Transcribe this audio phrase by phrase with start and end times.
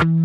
[0.00, 0.16] السلام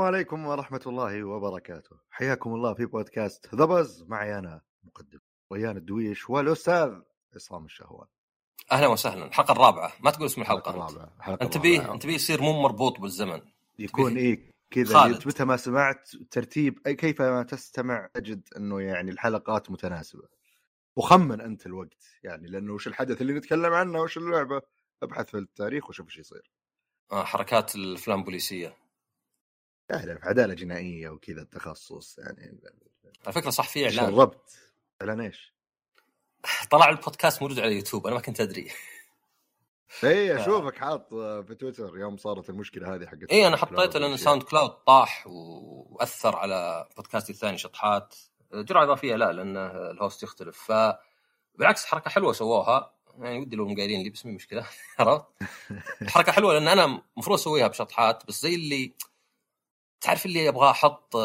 [0.00, 1.96] عليكم ورحمة الله وبركاته.
[2.10, 5.18] حياكم الله في بودكاست ذا بز معي أنا مقدم
[5.52, 6.92] ريان الدويش والأستاذ
[7.34, 8.06] عصام الشهوان.
[8.72, 9.26] أهلا وسهلا.
[9.26, 9.92] الحلقة الرابعة.
[10.00, 10.76] ما تقول اسم الحلقة أنت.
[10.76, 11.14] الرابعة.
[11.18, 11.94] الحلقة أنت بيه الرابعة.
[11.94, 13.40] أنت بيه يصير مو مربوط بالزمن.
[13.78, 15.06] يكون إيه كذا.
[15.06, 20.43] متى ما سمعت ترتيب أي كيفما تستمع تجد أنه يعني الحلقات متناسبة.
[20.96, 24.62] وخمن أنت الوقت يعني لأنه وش الحدث اللي نتكلم عنه وش اللعبة؟
[25.02, 26.50] ابحث في التاريخ وشوف إيش يصير.
[27.12, 28.76] آه حركات الأفلام البوليسية.
[29.90, 32.60] يعني في عدالة جنائية وكذا التخصص يعني
[33.26, 34.10] على فكرة صح في إعلان.
[34.10, 34.58] شفت
[35.02, 35.54] إعلان إيش؟
[36.70, 38.70] طلع البودكاست موجود على يوتيوب أنا ما كنت أدري.
[40.04, 44.16] اي أشوفك حاط في تويتر يوم صارت المشكلة هذه حقت اي أنا حطيته لأن.
[44.16, 48.14] ساوند كلاود طاح وأثر على بودكاستي الثاني شطحات.
[48.62, 54.02] جرعة إضافية لا لأن ال host يختلف فبالعكس حركة حلوة سووها يعني ودي لو قايلين
[54.02, 54.66] لي بس مي مشكلة
[54.98, 55.24] عرفت؟
[56.08, 58.92] حركة حلوة لأن أنا المفروض أسويها بشطحات بس زي اللي
[60.00, 61.16] تعرف اللي أبغى أحط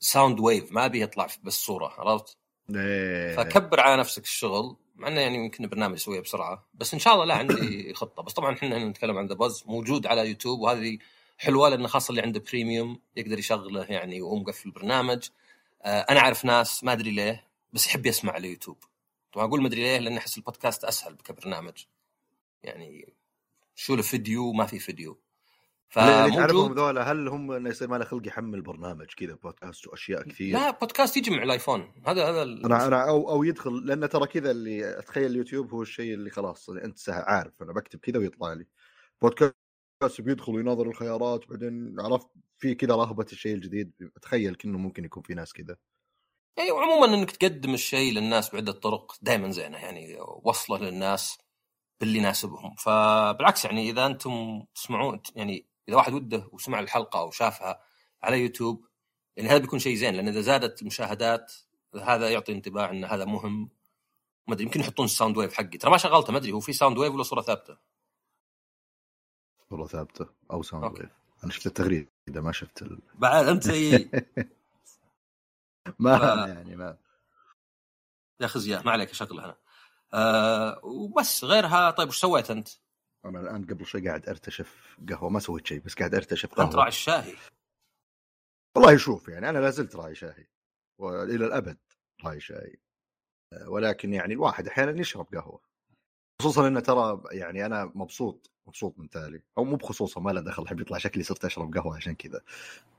[0.00, 2.36] sound wave ما ابي يطلع بس صورة عرفت؟
[2.74, 3.36] إيه.
[3.36, 7.24] فكبر على نفسك الشغل مع إنه يعني يمكن برنامج يسويها بسرعة بس إن شاء الله
[7.24, 10.98] لا عندي خطة بس طبعا إحنا هنا نتكلم عن ذا باز موجود على يوتيوب وهذه
[11.38, 15.47] حلوة لأن خاصة اللي عنده premium يقدر يشغله يعني وهو مقفل البرنامج آه
[15.84, 18.84] أنا أعرف ناس ما أدري ليه بس يحب يسمع على يوتيوب.
[19.32, 21.84] طبعا أقول ما أدري ليه لأن أحس البودكاست أسهل كبرنامج.
[22.62, 23.14] يعني
[23.74, 25.18] شو له فيديو ما في فيديو.
[25.90, 30.22] تعرفهم فموجود ذولا هل هم إنه يصير ما له خلق يحمل برنامج كذا بودكاست وأشياء
[30.22, 31.92] كثير؟ لا بودكاست يجي مع الآيفون.
[32.06, 36.14] هذا هذا أنا أنا أو أو يدخل لأن ترى كذا اللي أتخيل اليوتيوب هو الشيء
[36.14, 37.62] اللي خلاص اللي انت عارف.
[37.62, 38.66] أنا بكتب كذا ويطلع لي.
[39.22, 45.22] بودكاست بيدخل ويناظر الخيارات وبعدين عرفت في كذا رهبة الشيء الجديد اتخيل كأنه ممكن يكون
[45.22, 45.76] في ناس كذا
[46.58, 51.38] يعني وعموما إنك تقدم الشيء للناس بعده طرق دائما زينة يعني وصلة للناس
[52.00, 52.74] باللي يناسبهم.
[52.74, 57.80] فبالعكس يعني إذا أنتم تسمعون يعني إذا واحد وده وسمع الحلقة أو شافها
[58.22, 58.86] على يوتيوب
[59.36, 61.52] يعني هذا بيكون شيء زين لأن إذا زادت المشاهدات
[62.02, 63.70] هذا يعطي انطباع إن هذا مهم.
[64.46, 65.78] ما أدري يمكن يحطون ال sound wave حقي.
[65.78, 67.76] ترى ما شغلته ما أدري هو في sound wave ولا صورة ثابتة؟
[69.70, 71.02] والله ثابتة أو sound أوكي.
[71.02, 71.17] wave.
[71.44, 72.98] أنا شفت التغريدة ما شفت ال...
[73.14, 74.10] بعد أنت زي
[75.98, 76.96] ما ف- يعني ما
[78.40, 79.56] يا أخي زياد ما عليك اشغله أنا
[80.14, 82.68] أه وبس غيرها طيب وش سويت أنت؟
[83.24, 86.74] أنا الآن قبل شوي قاعد أرتشف قهوة ما سويت شيء بس قاعد أرتشف أنت قهوة.
[86.74, 87.34] راعي الشاهي.
[88.76, 90.46] والله شوف يعني أنا لا زلت راعي شاهي
[90.98, 91.78] وإلى الأبد
[92.24, 92.76] راعي شاهي.
[93.52, 95.60] أه، ولكن يعني الواحد أحيانا يشرب قهوة.
[96.42, 99.42] خصوصا إنه ترى يعني أنا مبسوط مبسوط من تالي.
[99.58, 102.40] أو مو بخصوصا ما له دخل الحين يطلع شكلي صرت أشرب قهوة عشان كذا.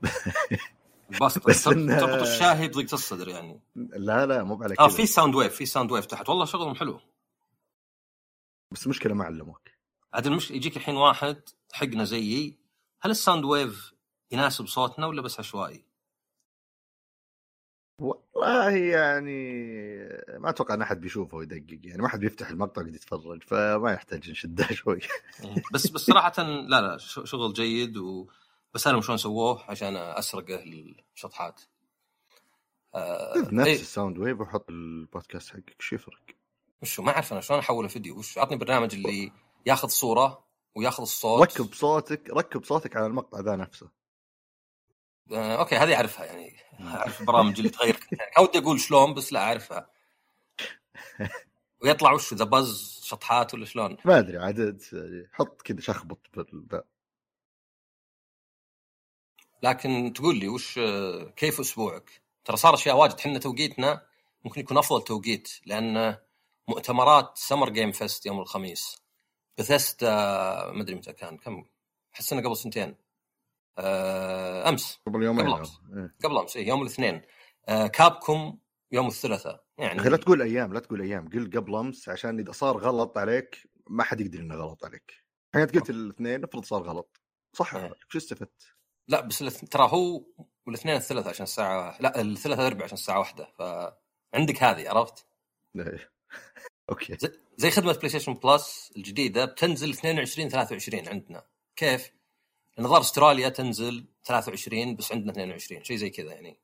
[1.20, 3.60] بس تربط الشاهي بضيقه الصدر يعني.
[3.76, 4.86] لا لا مو على كذا.
[4.86, 6.28] آه في sound wave في sound wave تحت.
[6.28, 7.00] والله شغلهم حلو.
[8.72, 9.70] بس مشكله ما علموك.
[10.14, 10.50] عاد المش...
[10.50, 11.42] يجيك الحين واحد
[11.72, 12.58] حقنا زيي
[13.00, 13.92] هل ال sound wave
[14.30, 15.84] يناسب صوتنا ولا بس عشوائي؟
[18.40, 19.58] والله يعني
[20.38, 24.30] ما أتوقع إن أحد بيشوفه ويدقق يعني ما حد بيفتح المقطع ويقعد يتفرج فما يحتاج
[24.30, 25.00] نشدها شوي
[25.72, 30.62] بس بس صراحة لا لا شغل جيد وبسألهم شلون سووه عشان أسرقه
[31.14, 31.60] الشطحات.
[32.94, 33.34] آه...
[33.52, 36.20] نفس إيه، ال sound wave وحط البودكاست حقك إيش يفرق؟
[36.82, 39.32] وشو ما أعرف أنا شلون أحوله فيديو وش عطني برنامج اللي
[39.66, 43.99] ياخذ صورة وياخذ الصوت ركب صوتك ركب صوتك على المقطع ذا نفسه
[45.32, 46.56] أوكي هذه أعرفها يعني.
[46.80, 48.00] أعرف البرامج اللي تغير
[48.40, 49.90] ودي أقول شلون بس لا أعرفها.
[51.82, 54.82] ويطلع وش ذا باز شطحات ولا شلون؟ ما أدري عاد
[55.32, 56.84] حط كذا شخبط بالذا.
[59.62, 63.18] لكن تقول لي وش آه، كيف أسبوعك؟ ترى صار أشياء واجد.
[63.18, 64.06] إحنا توقيتنا
[64.44, 66.16] ممكن يكون أفضل توقيت لأن
[66.68, 69.02] مؤتمرات سمر جيم فيست يوم الخميس.
[69.58, 70.06] بثيستا
[70.72, 71.64] ما أدري متى كان كم؟
[72.14, 72.88] أحس إنه قبل سنتين.
[72.88, 73.09] آه،
[74.68, 75.80] أمس قبل يومين قبل أمس.
[75.96, 76.14] إيه.
[76.24, 77.22] قبل أمس إيه، يوم الاثنين
[77.68, 78.58] آه، كابكم
[78.92, 82.78] يوم الثلاثاء يعني لا تقول أيام لا تقول أيام قل قبل أمس عشان إذا صار
[82.78, 85.24] غلط عليك ما حد يقدر إنه غلط عليك
[85.54, 87.20] الحين قلت الاثنين افرض صار غلط
[87.56, 87.94] صح إيه.
[88.08, 88.62] شو استفدت؟
[89.08, 90.24] لا بس الاث- ترى هو
[90.66, 95.26] والاثنين الثلاثاء عشان الساعة لا الثلاثاء الأربعاء عشان الساعة واحدة فعندك هذه عرفت؟
[95.76, 96.10] إيه.
[96.90, 97.16] أوكي
[97.56, 102.12] زي خدمة PlayStation Plus الجديدة بتنزل 22 23 عندنا كيف؟
[102.78, 106.58] لأن ظهر استراليا تنزل 23 بس عندنا 22 شيء زي كذا يعني.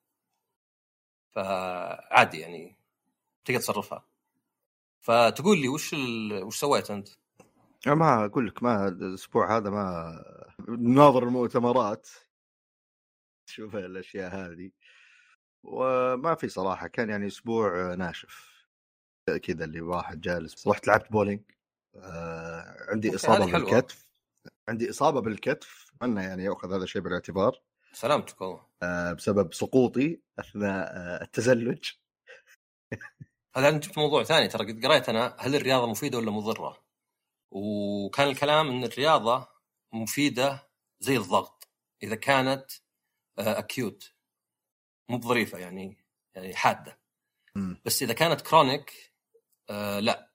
[1.35, 2.77] فعادي يعني
[3.45, 4.05] تقدر تصرفها.
[5.01, 6.43] فتقول لي وش ال...
[6.45, 7.09] وش سويت أنت؟
[7.87, 10.19] ما أقول لك ما الأسبوع هذا ما
[10.79, 12.09] ناظر المؤتمرات.
[13.49, 14.71] شوف الأشياء هذه.
[15.65, 18.57] وما في صراحة كان يعني أسبوع ناشف.
[19.43, 20.69] كذا اللي واحد جالس.
[20.69, 21.41] رحت لعبت بولينج
[21.97, 23.53] آه عندي إصابة.
[23.53, 24.13] بالكتف.
[24.69, 25.86] عندي إصابة بالكتف.
[25.97, 27.63] أتمنى يعني يأخذ هذا الشيء بالاعتبار.
[27.93, 28.67] سلامتك والله.
[28.83, 31.91] آه بسبب سقوطي أثناء آه التزلج.
[33.57, 36.85] هذا أنت جبت موضوع ثاني ترى قد قريت أنا هل الرياضة مفيدة ولا مضرة؟
[37.51, 39.49] وكان الكلام إن الرياضة
[39.93, 40.71] مفيدة
[41.01, 41.69] زي الضغط
[42.03, 42.71] إذا كانت
[43.39, 44.15] acute
[45.09, 45.97] مو بظريفة يعني
[46.35, 47.01] يعني حادة.
[47.85, 49.15] بس إذا كانت chronic
[49.71, 50.33] آه لا.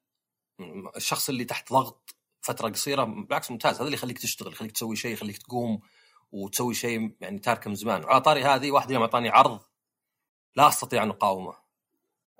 [0.95, 3.75] الشخص اللي تحت ضغط فترة قصيرة بالعكس ممتاز.
[3.75, 5.81] هذا اللي يخليك تشتغل يخليك تسوي شيء يخليك تقوم
[6.31, 8.03] وتسوي شيء يعني تاركه من زمان.
[8.03, 9.59] وعلى طاري هذه واحد اليوم أعطاني عرض
[10.55, 11.55] لا أستطيع أن أقاومه.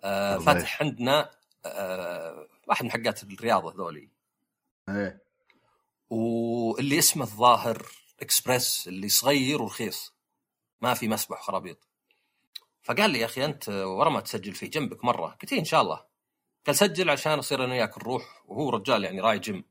[0.02, 0.38] آه.
[0.38, 1.32] فاتح عندنا
[1.66, 4.10] آه واحد من حقات الرياضة ذولي.
[4.90, 5.22] إيه.
[6.10, 7.86] واللي اسمه الظاهر
[8.22, 10.14] إكسبريس اللي صغير ورخيص.
[10.82, 11.88] ما في مسبح وخرابيط.
[12.84, 15.38] فقال لي يا أخي أنت ورا ما تسجل فيه جنبك مرة.
[15.42, 16.06] قلت إيه إن شاء الله.
[16.68, 18.44] قال سجل عشان أصير أنا وياك نروح.
[18.46, 19.71] وهو رجال يعني راعي جيم.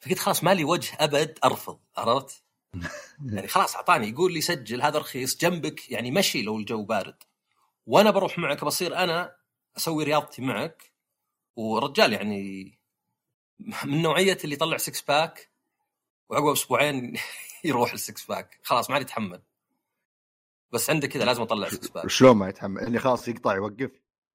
[0.00, 2.42] فقلت خلاص ما لي وجه أبد أرفض عرفت؟
[3.32, 7.22] يعني خلاص أعطاني يقول لي سجل هذا رخيص جنبك يعني مشي لو الجو بارد.
[7.86, 9.36] وأنا بروح معك بصير أنا
[9.76, 10.92] أسوي رياضتي معك
[11.56, 12.78] ورجال يعني
[13.84, 15.50] من نوعية اللي يطلع six pack
[16.28, 17.18] وعقب أسبوعين
[17.64, 19.42] يروح ال six pack خلاص ما عاد يتحمل.
[20.72, 23.90] بس عنده كذا لازم أطلع six pack شلون ما يتحمل؟ إني خلاص يقطع يوقف.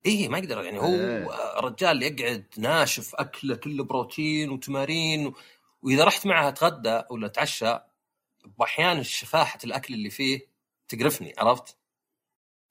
[0.06, 1.28] إيه ما يقدر يعني هو إيه.
[1.60, 5.34] رجال يقعد ناشف أكلة كله بروتين وتمارين و...
[5.82, 7.80] وإذا رحت معها أتغدى ولا أتعشى
[8.58, 10.48] واحيانا شفاحة الأكل اللي فيه
[10.88, 11.78] تقرفني عرفت؟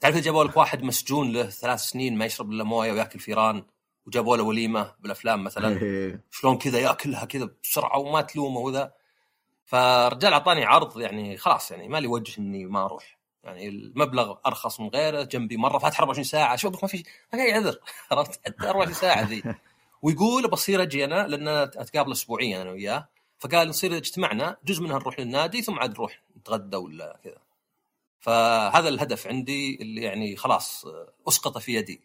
[0.00, 3.64] تعرف إذا جابوا لك واحد مسجون له ثلاث سنين ما يشرب إلا موية ويأكل فيران
[4.06, 6.24] وجابوا له وليمة بالأفلام مثلا إيه.
[6.30, 8.92] شلون كذا يأكلها كذا بسرعة وما تلومه وذا
[9.64, 14.80] فرجال أعطاني عرض يعني خلاص يعني ما لي وجه إني ما أروح يعني المبلغ أرخص
[14.80, 16.56] من غيره جنبي مرة فاتح 24 ساعة.
[16.56, 17.78] شوف ما في ما في عذر
[18.10, 19.42] عرفت؟ حتى 24 ساعة ذي.
[20.02, 23.08] ويقول بصير أجي أنا لأن أتقابل اسبوعيا أنا وياه.
[23.38, 27.38] فقال نصير اجتمعنا جزء منها نروح للنادي ثم عاد نروح نتغدى ولا كذا.
[28.20, 30.84] فهذا الهدف عندي اللي يعني خلاص
[31.28, 32.00] أسقط في يدي.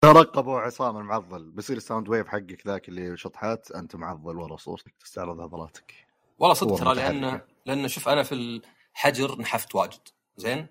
[0.00, 1.50] ترقبوا عصام المعضل.
[1.50, 5.94] بيصير ال sound wave حقك ذاك اللي شطحات أنت معضل ورا صورتك تستعرض عضلاتك
[6.38, 7.40] والله صدق ترى لأن.
[7.66, 10.08] لأن شوف أنا في الحجر نحفت واجد.
[10.36, 10.66] زين؟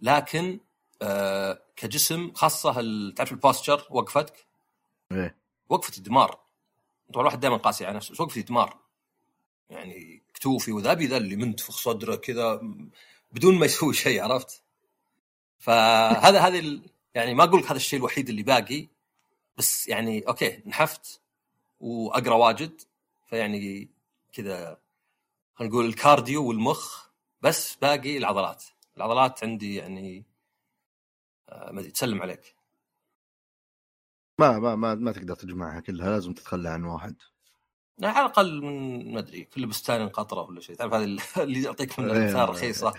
[0.00, 0.60] لكن
[1.02, 2.72] آه كجسم خاصة
[3.16, 4.46] تعرف ال posture وقفتك؟
[5.12, 5.36] إيه.
[5.68, 6.30] وقفتي دمار
[7.12, 8.12] طبعا الواحد دائما قاسي على نفسه.
[8.12, 8.76] بس وقفتي دمار
[9.70, 12.60] يعني كتوفي وذابي ذا اللي منتفخ صدره كذا
[13.32, 14.62] بدون ما يسوي شيء عرفت؟
[15.58, 16.82] فهذا هذه ال-
[17.14, 18.86] يعني ما أقول لك هذا الشيء الوحيد اللي باقي.
[19.56, 21.20] بس يعني okay نحفت
[21.80, 22.80] وأقرأ واجد.
[23.30, 23.88] فيعني
[24.32, 24.78] كذا
[25.54, 27.06] خلينا نقول ال cardio والمخ.
[27.42, 28.64] بس باقي العضلات.
[28.96, 30.24] العضلات عندي يعني
[31.48, 32.56] آه، ما أدري تسلم عليك.
[34.40, 37.16] ما ما ما, ما تقدر تجمعها كلها لازم تتخلى عن واحد.
[37.98, 40.76] يعني على الأقل من ما أدري كل بستان قطرة ولا شيء.
[40.76, 42.16] تعرف هذه ال- اللي يعطيك من إيه.
[42.16, 42.94] الامثال رخيصة.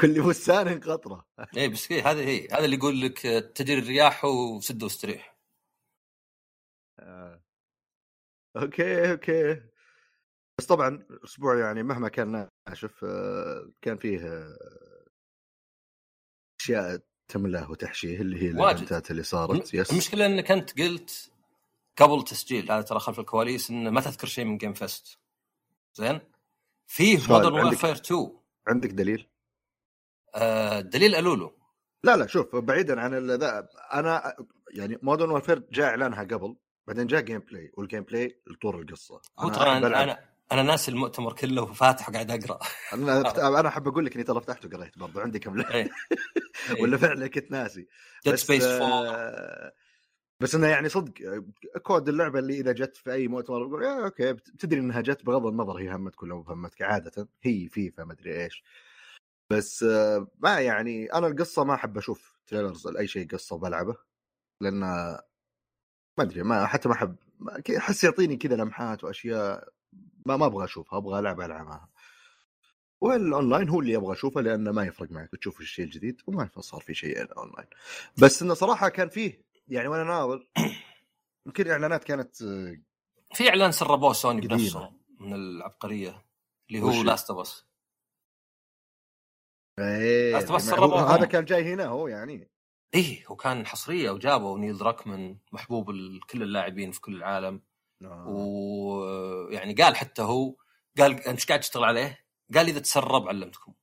[0.00, 1.26] كل بستان قطرة.
[1.56, 5.36] اي بس إيه هذه هي هذا اللي يقول لك آه، تجري الرياح وسد واستريح.
[6.98, 7.42] آه.
[8.56, 9.62] okay okay.
[10.60, 14.56] بس طبعا الأسبوع يعني مهما كان ناشف آه، كان فيه آه،
[16.60, 18.50] أشياء تملاه وتحشيه اللي هي.
[18.50, 19.90] ال event ات اللي صارت yes.
[19.90, 21.30] المشكلة إنك أنت قلت
[21.96, 25.18] قبل التسجيل هذا ترى خلف الكواليس انه ما تذكر شيء من Game Fest
[25.94, 26.20] زين؟
[26.86, 28.30] فيه Modern Warfare 2
[28.68, 29.28] عندك دليل؟
[30.34, 31.58] آه دليل ألولو.
[32.04, 34.36] لا لا شوف بعيدا عن ذا أنا
[34.74, 39.20] يعني Modern Warfare جاء إعلانها قبل بعدين جاء gameplay وال gameplay لطور القصة.
[39.38, 40.30] هو أنا ترى أنا ألعب.
[40.52, 42.58] أنا ناسي المؤتمر كله وفاتح وقاعد أقرأ.
[42.92, 45.74] أنا أنا أحب أقول لك إني ترى فتحت وقريت برضو عندي كم لعبة.
[45.74, 45.90] إيه.
[46.82, 47.86] ولا فعلا كنت ناسي.
[48.24, 49.72] Dead بس Space 4 آه،
[50.40, 54.04] بس انه يعني صدق آه، COD اللعبة اللي إذا جت في أي مؤتمر يقول يا
[54.04, 57.28] okay بتدري إنها جت بغض النظر هي همتك ولا مو همتك عادة.
[57.42, 58.64] هي فيفا ما أدري إيش.
[59.50, 63.96] بس آه، ما يعني أنا القصة ما أحب أشوف trailers لأي شيء قصة وبلعبة
[64.62, 65.22] لأن ما
[66.18, 67.16] أدري ما حتى ما أحب
[67.76, 69.68] أحس يعطيني كذا لمحات وأشياء.
[70.26, 71.88] ما ما أبغى أشوفها أبغى ألعب العبها
[73.00, 76.94] والأونلاين هو اللي أبغى اشوفه لأنه ما يفرق معك بتشوف الشيء الجديد وما صار في
[76.94, 77.66] شيء أونلاين
[78.22, 80.48] بس إنه صراحة كان فيه يعني وأنا ناظر
[81.46, 82.36] يمكن إعلانات كانت
[83.34, 84.56] في إعلان سربوه سوني قديمة.
[84.56, 86.24] بنفسهم من العبقرية
[86.70, 87.66] اللي هو؟ Last of Us
[90.36, 91.04] بس هو- سربوهم.
[91.04, 92.50] هذا كان جاي هنا هو يعني
[92.94, 95.90] إيه وكان حصرية وجابوا Neil Druckmann محبوب
[96.30, 97.62] كل اللاعبين في كل العالم
[98.04, 98.28] آه.
[98.28, 100.56] ويعني قال حتى هو
[100.98, 103.74] قال أنت إيش قاعد تشتغل عليه؟ قال إذا تسرب علمتكم.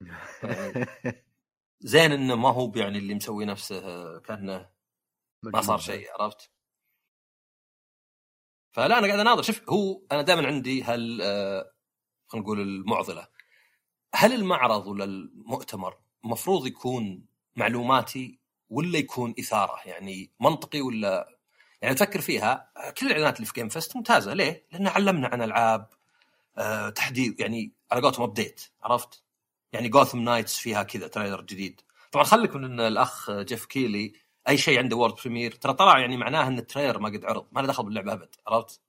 [1.80, 4.70] زين إنه ما هو يعني اللي مسوي نفسه كأنه
[5.42, 6.50] ما صار شيء عرفت؟
[8.70, 9.42] فلا أنا قاعد أناظر.
[9.42, 11.72] شوف هو أنا دائما عندي هال آه،
[12.28, 13.28] خلينا نقول المعضلة.
[14.14, 18.40] هل المعرض ولا المؤتمر المفروض يكون معلوماتي
[18.70, 21.38] ولا يكون إثارة؟ يعني منطقي ولا
[21.82, 25.88] يعني تفكر فيها كل الإعلانات اللي في Game Fest ممتازة ليه؟ لأن علمنا عن ألعاب
[26.58, 29.22] آه تحديث يعني على قولتهم update عرفت؟
[29.72, 31.80] يعني Gotham Knights فيها كذا trailer جديد
[32.12, 34.12] طبعا خليك من الأخ Geoff Keighley
[34.48, 37.46] أي شيء عنده world premiere ترى طلع يعني معناه إن ال trailer ما قد عرض
[37.52, 38.80] ما له دخل باللعبة أبد عرفت؟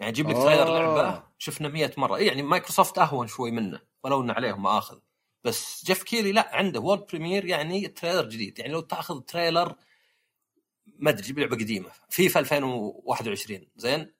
[0.00, 4.22] يعني جيب لك trailer لعبة شفنا مية مرة إيه يعني مايكروسوفت أهون شوي منه ولو
[4.22, 4.98] ان عليهم مآخذ
[5.44, 9.74] بس Geoff Keighley لا عنده world premiere يعني trailer جديد يعني لو تأخذ trailer
[10.86, 11.90] ما أدري جيب لعبة قديمة.
[12.10, 14.14] فيفا 2021 زين؟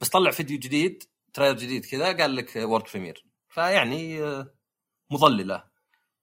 [0.00, 4.54] بس طلع فيديو جديد trailer جديد كذا قال لك world premiere فيعني آه،
[5.10, 5.64] مضلله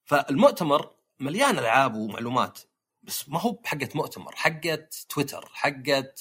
[0.04, 2.60] فالمؤتمر مليان ألعاب ومعلومات
[3.02, 6.12] بس ما هو بحقه مؤتمر حقه تويتر حقه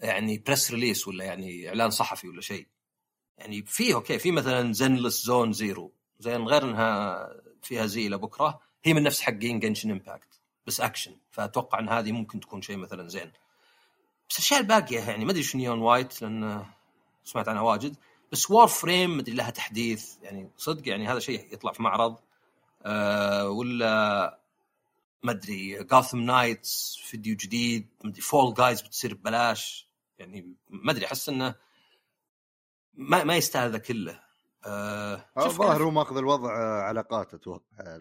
[0.00, 2.68] يعني press release ولا يعني إعلان صحفي ولا شيء.
[3.38, 7.28] يعني فيه okay في مثلا Zenless Zone Zero زين؟ غير إنها
[7.62, 10.37] فيها زي لبكره هي من نفس حقين Genshin Impact
[10.68, 13.32] بس اكشن فأتوقع إن هذه ممكن تكون شيء مثلا زين.
[14.30, 16.66] بس الاشياء الباقية يعني ما أدري شو Neon White لأن
[17.24, 17.96] سمعت عنها واجد.
[18.32, 20.16] بس Warframe مدري لها تحديث.
[20.22, 22.16] يعني صدق يعني هذا شيء يطلع في معرض.
[22.82, 24.38] أه ولا
[25.22, 29.88] ما أدري Gotham Knights فيديو جديد ما أدري Fall Guys بتصير ببلاش.
[30.18, 31.54] يعني ما أدري أحس إنه
[32.94, 34.20] ما ما يستاهل ذا كله.
[34.66, 37.98] آه الظاهر هو ماخذ الوضع علاقات أتوقع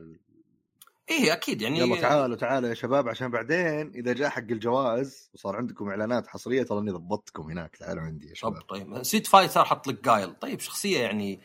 [1.10, 5.56] إيه أكيد يعني يلا تعالوا تعالوا يا شباب عشان بعدين إذا جاء حق الجوائز وصار
[5.56, 8.62] عندكم إعلانات حصرية ترى إني ضبطتكم هناك تعالوا عندي يا شباب.
[8.62, 11.42] طيب طيب Street Fighter حط لك Guile طيب شخصية يعني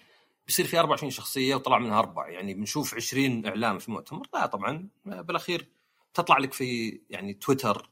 [0.47, 4.89] بيصير في 24 شخصية وطلع منها أربع يعني بنشوف 20 إعلان في المؤتمر لا طبعا
[5.05, 5.69] بالأخير
[6.15, 7.91] تطلع لك في يعني تويتر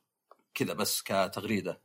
[0.55, 1.81] كذا بس كتغريدة.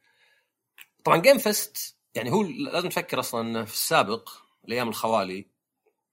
[1.04, 4.30] طبعا Game Fest يعني هو لازم تفكر أصلا في السابق
[4.68, 5.46] الأيام الخوالي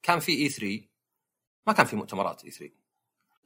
[0.03, 0.81] كان في E3
[1.67, 2.82] ما كان في مؤتمرات E3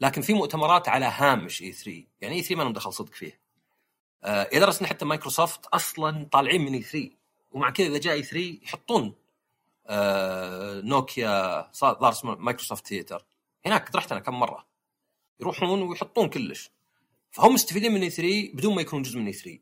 [0.00, 3.40] لكن في مؤتمرات على هامش E3 يعني E3 ما لهم دخل صدق فيه.
[4.24, 7.10] آه لدرجه ان حتى مايكروسوفت أصلا طالعين من E3
[7.50, 9.14] ومع كذا إذا جاء E3 يحطون
[9.86, 13.24] آه Nokia Theater اسمه Microsoft Theater
[13.66, 14.66] هناك رحت أنا كم مرة.
[15.40, 16.70] يروحون ويحطون كلش.
[17.30, 19.60] فهم مستفيدين من E3 بدون ما يكونون جزء من E3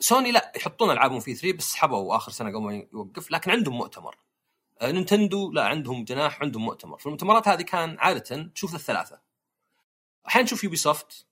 [0.00, 3.30] سوني لا يحطون ألعابهم في E3 بس سحبوا آخر سنة قبل يوقف.
[3.30, 4.16] لكن عندهم مؤتمر.
[4.80, 6.98] آه نينتندو لا عندهم جناح عندهم مؤتمر.
[6.98, 9.25] فالمؤتمرات هذه كان عادة تشوف الثلاثة.
[10.28, 11.26] أحيانا نشوف يوبي سوفت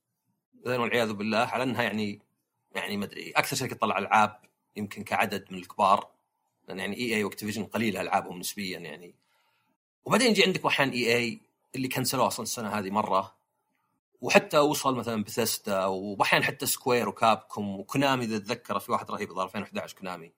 [0.66, 2.20] والعياذ بالله على إنها يعني
[2.74, 4.40] يعني ما أدري أكثر شركة تطلع ألعاب
[4.76, 6.10] يمكن كعدد من الكبار
[6.68, 9.14] لأن يعني EA وأكتيفيجن قليلة ألعابهم نسبيا يعني.
[10.04, 11.40] وبعدين يجي عندك أحيانا EA
[11.74, 13.34] اللي كنسلوه أصلا السنة هذه مرة
[14.20, 19.44] وحتى وصل مثلا بثيسدا وأحيانا حتى سكوير وكابكوم وكونامي إذا اتذكر في واحد رهيب ظهر
[19.44, 20.32] 2011 كونامي.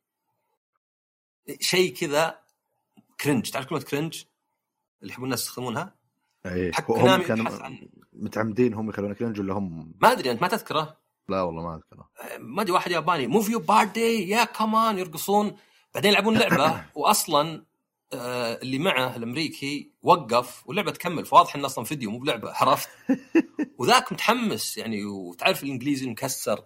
[1.61, 2.41] شيء كذا
[3.21, 4.25] cringe تعرف كلمة cringe
[5.03, 5.95] اللي يحبون الناس يستخدمونها؟
[6.47, 7.69] إيه حق كونامي كانوا
[8.17, 9.95] متعمدين هم يخلون cringe ولا هم.
[10.03, 10.97] ما أدري أنت ما تذكره؟
[11.29, 12.09] لا والله ما أذكره.
[12.39, 13.27] ما أدري واحد ياباني.
[13.27, 15.57] move your body yeah come on يرقصون.
[15.95, 16.85] بعدين يلعبون لعبة.
[16.95, 17.65] وأصلا
[18.13, 21.27] آه اللي معه الأمريكي وقف واللعبة تكمل.
[21.27, 22.53] فواضح انه أصلا فيديو مو بلعبة.
[22.53, 22.89] عرفت؟
[23.79, 26.63] وذاك متحمس يعني وتعرف الإنجليزي مكسر.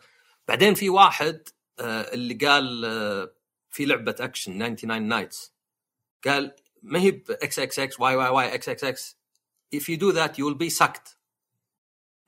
[0.49, 3.33] بعدين في واحد آه اللي قال آه
[3.71, 5.54] في لعبة أكشن 99 Nights.
[6.26, 9.21] قال ما هي إكس إكس إكس واي واي واي إكس إكس إكس
[9.76, 11.16] if you do that you will be sucked.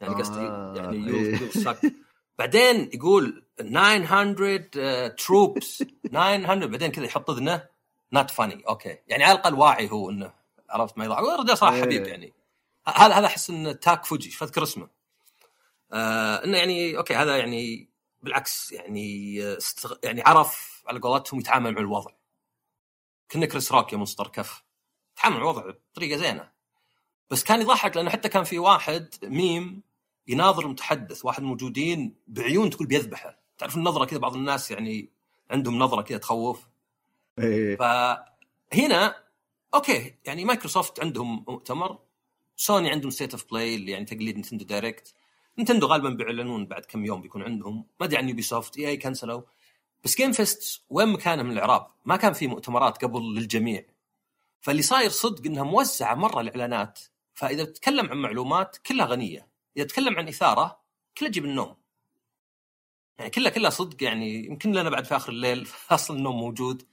[0.03, 1.93] يعني قصدي آه يعني will be sucked
[2.39, 7.73] بعدين يقول 900 تروبس 900 بعدين كذا يحط إذنه.
[8.13, 10.33] not funny okay يعني على الأقل واعي هو إنه
[10.71, 11.19] عرفت ما يضحك.
[11.19, 11.83] الرجال صراحة إيه.
[11.83, 12.33] حبيب يعني.
[12.87, 14.31] هذا هذا أحس انه تاك فوجي.
[14.31, 14.89] فأذكر اسمه.
[15.93, 17.89] آه إنه يعني أوكي هذا يعني
[18.23, 19.95] بالعكس يعني استغ...
[20.03, 22.11] يعني عرف على قولتهم يتعامل مع الوضع.
[23.31, 24.63] كنه كريس روك يا مصدر كف.
[25.19, 26.53] يتعامل مع الوضع بطريقة زينة.
[27.31, 29.83] بس كان يضحك لأنه حتى كان في واحد ميم
[30.29, 33.39] يناظر المتحدث واحد موجودين بعيون تقول بيذبحه.
[33.59, 35.11] تعرف النظرة كذا بعض الناس يعني
[35.51, 36.69] عندهم نظرة كذا تخوف.
[37.39, 37.77] إيه.
[37.77, 39.15] فهنا
[39.75, 41.99] okay يعني مايكروسوفت عندهم مؤتمر
[42.57, 45.15] سوني عندهم State of Play اللي يعني تقليد نتندو Direct
[45.59, 47.87] نتندو غالبا بيعلنون بعد كم يوم بيكون عندهم.
[48.01, 49.43] ما أدري عن يوبي سوفت EA كنسلوا.
[50.05, 53.85] بس Game Fest وين مكانه من الإعراب؟ ما كان في مؤتمرات قبل للجميع.
[54.61, 57.01] فاللي صاير صدق إنها موزعة مرة الإعلانات.
[57.35, 59.52] فإذا تتكلم عن معلومات كلها غنية.
[59.77, 60.81] إذا تتكلم عن إثارة
[61.19, 61.77] كلها تجيب النوم.
[63.19, 66.89] يعني كلها كلها صدق يعني يمكن لنا بعد في آخر الليل أصلا النوم موجود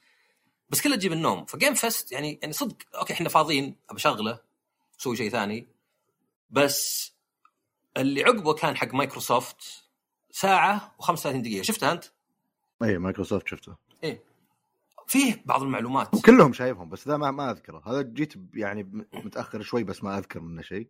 [0.69, 1.45] بس كلها تجيب النوم.
[1.45, 4.39] ف Game Fest يعني يعني صدق okay إحنا فاضيين أبى أشغله
[4.99, 5.67] أسوي شيء ثاني
[6.49, 7.11] بس
[7.97, 9.89] اللي عقبه كان حق مايكروسوفت
[10.31, 11.61] ساعة و35 دقيقة.
[11.61, 12.05] شفتها أنت؟
[12.83, 13.75] اي مايكروسوفت شفته.
[15.09, 16.13] فيه بعض المعلومات.
[16.15, 17.81] وكلهم شايفهم بس ذا ما, ما أذكره.
[17.85, 20.87] هذا جيت يعني متأخر شوي بس ما أذكر منه شيء.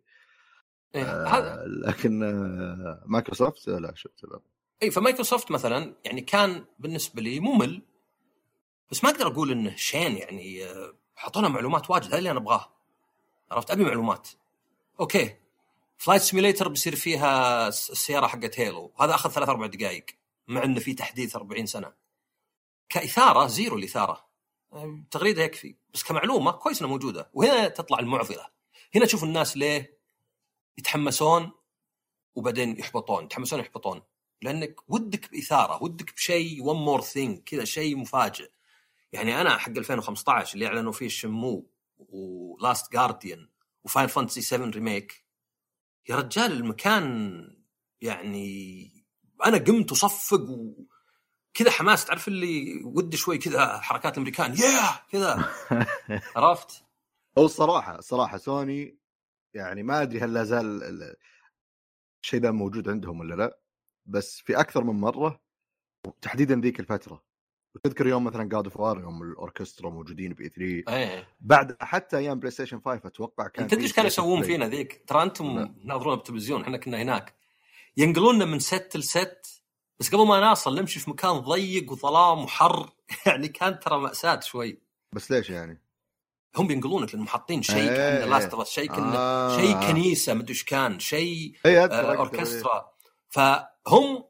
[0.94, 1.04] إيه.
[1.04, 4.40] آه لكن آه مايكروسوفت لا شفته لا.
[4.82, 7.82] اي فمايكروسوفت مثلا يعني كان بالنسبة لي ممل
[8.90, 12.72] بس ما أقدر أقول إنه شين يعني آه، حطونا معلومات واجد هذا اللي أنا أبغاه.
[13.50, 14.28] عرفت؟ أبي معلومات.
[15.00, 15.36] Okay.
[15.98, 20.06] Flight Simulator بيصير فيها الس- السيارة حقت Halo هذا أخذ ثلاث أربع دقائق
[20.48, 21.92] مع إنه في تحديث 40 سنة.
[22.88, 24.26] كإثارة zero الإثارة.
[25.10, 25.74] تغريدة يكفي.
[25.94, 27.30] بس كمعلومة كويس إنها موجودة.
[27.34, 28.46] وهنا تطلع المعضلة.
[28.94, 29.99] هنا تشوف الناس ليه
[30.78, 31.50] يتحمسون
[32.34, 34.02] وبعدين يحبطون يتحمسون يحبطون.
[34.42, 38.50] لأنك ودك بإثارة ودك بشيء one more thing كذا شيء مفاجئ.
[39.12, 43.48] يعني أنا حق 2015 اللي أعلنوا فيه الشنمو و Last Guardian
[43.84, 45.24] و Final Fantasy 7 Remake
[46.08, 47.46] يا رجال المكان
[48.00, 48.90] يعني
[49.44, 52.04] أنا قمت وصفق وكذا حماس.
[52.04, 55.48] تعرف اللي ودي شوي كذا حركات الأمريكان؟ يا كذا.
[56.36, 56.84] عرفت؟
[57.38, 58.99] هو الصراحة الصراحة سوني
[59.54, 61.16] يعني ما أدري هل لا زال ال-
[62.24, 63.58] الشيء ذا موجود عندهم ولا لا
[64.06, 65.40] بس في أكثر من مرة
[66.06, 67.24] وتحديدا ذيك الفترة
[67.74, 70.60] وتذكر يوم مثلا God of War يوم الأوركسترا موجودين بـ E3
[70.96, 74.42] إيه بعد حتى أيام بلايستيشن 5 أتوقع كان تدري في إيش كانوا يسوون.
[74.42, 75.74] فينا ذيك؟ ترى أنتم لا.
[75.84, 77.34] ناظرون بالتلفزيون إحنا كنا هناك
[77.96, 79.62] ينقلوننا من ست لست
[80.00, 82.90] بس قبل ما نوصل نمشي في مكان ضيق وظلام وحر
[83.26, 84.78] يعني كان ترى مأساة شوي
[85.14, 85.80] بس ليش يعني؟
[86.56, 88.24] هم بينقلونك لأنهم حاطين شيء إيه، كانه إيه.
[88.24, 89.56] لاست اوف شيء كانه آه.
[89.56, 92.18] شيء كنيسة مدري إيش كان شيء اذكر آه، إيه.
[92.18, 92.90] أوركسترا
[93.28, 94.24] فهم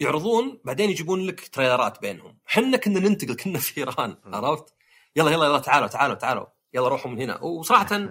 [0.00, 4.16] يعرضون بعدين يجيبون لك تريلرات بينهم حنا كنا ننتقل كنا في إيران.
[4.34, 4.74] عرفت
[5.16, 7.86] يلا يلا يلا تعالوا تعالوا تعالوا يلا روحوا من هنا وصراحة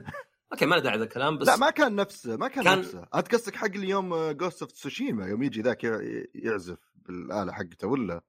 [0.51, 3.05] أوكي ما له داعي ذا الكلام بس لا ما كان نفسه ما كان, كان- نفسه
[3.15, 5.83] انت قصدك حق اليوم جوست اوف تسوشيما يوم يجي ذاك
[6.35, 8.21] يعزف بالآلة حقته ولا؟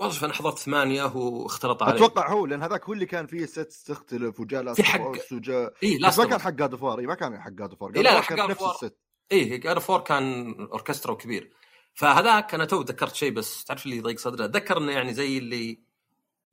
[0.00, 1.96] والله شوف أنا حضرت ثمانية واختلط علي.
[1.96, 5.74] أتوقع هو لأن هذاك هو اللي كان فيه ست تختلف وجاء لاست في حق- وجاء.
[5.82, 8.20] اي بس ما لا كان حق جاد اوف ما كان حق جاد اوف إيه، لا،
[8.20, 8.62] حق War.
[8.62, 8.96] الست.
[9.32, 11.50] إيه جاد فور كان أوركسترا وكبير
[11.94, 15.78] فهذاك أنا تو ذكرت شيء بس تعرف اللي يضيق صدره؟ أتذكر إنه يعني زي اللي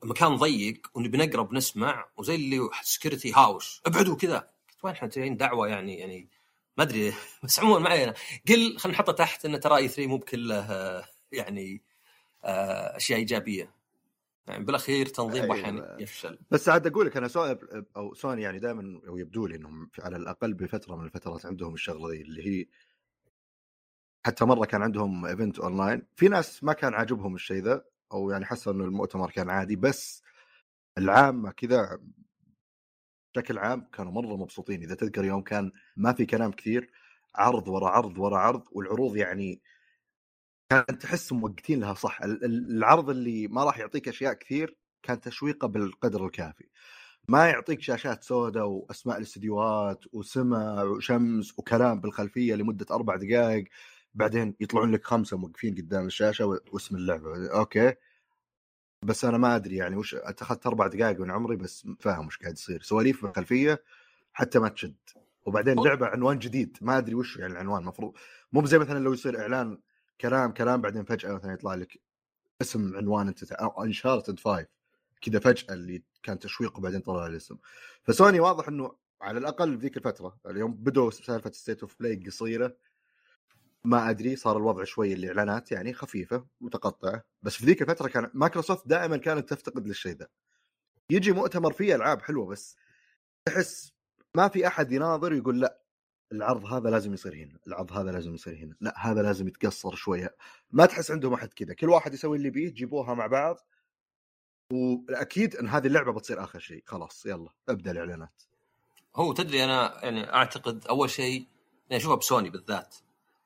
[0.03, 3.81] مكان ضيق ونبي نقرب نسمع وزي اللي سكيورتي هاوش.
[3.86, 4.38] ابعدوا كذا.
[4.38, 6.29] قلت وين إحنا جايين؟ دعوة يعني يعني
[6.77, 7.13] ما أدري.
[7.43, 8.13] بس عموما ما علينا
[8.49, 11.81] قل خلينا نحطه تحت إنه ترى E3 مو بكله آه، يعني
[12.47, 13.73] أشياء إيجابية.
[14.47, 15.51] يعني بالأخير تنظيم.
[15.51, 16.39] أحيانا يفشل.
[16.51, 17.60] بس عاد أقول لك أنا سوني
[17.97, 22.10] أو سوني يعني دائما أو يبدو لي إنهم على الأقل بفترة من الفترات عندهم الشغلة
[22.10, 22.65] ذي اللي هي
[24.25, 28.45] حتى مرة كان عندهم event online في ناس ما كان عاجبهم الشيء ذا أو يعني
[28.45, 30.23] حسوا إنه المؤتمر كان عادي بس
[30.97, 31.99] العامه كذا
[33.36, 34.81] بشكل عام كانوا مرة مبسوطين.
[34.81, 36.91] إذا تذكر يوم كان ما في كلام كثير
[37.36, 39.62] عرض ورا عرض ورا عرض والعروض يعني
[40.69, 42.21] كان تحس موقتين لها صح.
[42.23, 46.65] ال- ال- العرض اللي ما راح يعطيك أشياء كثير كان تشويقة بالقدر الكافي.
[47.30, 53.65] ما يعطيك شاشات سوداء وأسماء الاستديوهات وسمع وشمس وكلام بالخلفية لمدة أربع دقائق
[54.13, 57.49] بعدين يطلعون لك خمسة موقفين قدام الشاشة واسم اللعبة.
[57.51, 57.93] أوكي.
[59.03, 62.53] بس أنا ما أدري يعني وش اتخذت أربع دقائق من عمري بس فاهم وش قاعد
[62.53, 62.82] يصير.
[62.82, 63.84] سواليف بالخلفية
[64.34, 64.95] حتى ما تشد.
[65.45, 68.13] وبعدين لعبة عنوان جديد ما أدري وش يعني العنوان المفروض
[68.53, 69.80] مو زي مثلا لو يصير إعلان
[70.21, 71.99] كلام كلام بعدين فجأة مثلا يطلع لك
[72.62, 74.67] اسم عنوان أنت Uncharted 5
[75.21, 77.58] كذا فجأة اللي كان تشويق وبعدين طلع الاسم.
[78.03, 82.77] فسوني واضح إنه على الأقل في ذيك الفترة اليوم بدوا سالفة State of Play قصيرة.
[83.84, 87.23] ما أدري صار الوضع شوي الإعلانات يعني خفيفة متقطعة.
[87.41, 90.27] بس في ذيك الفترة كان مايكروسوفت دائما كانت تفتقد للشيء ذا
[91.10, 92.77] يجي مؤتمر فيه ألعاب حلوة بس
[93.45, 93.93] تحس
[94.36, 95.87] ما في أحد يناظر يقول لأ.
[96.31, 100.35] العرض هذا لازم يصير هنا العرض هذا لازم يصير هنا لا هذا لازم يتقصر شوية.
[100.71, 103.57] ما تحس عندهم أحد كذا كل واحد يسوي اللي يبيه جيبوها مع بعض.
[104.73, 108.43] وأكيد إن هذه اللعبة بتصير آخر شيء خلاص يلا ابدأ الإعلانات.
[109.15, 111.47] هو تدري أنا يعني أعتقد أول شيء
[111.89, 112.95] يعني اشوفها بسوني بالذات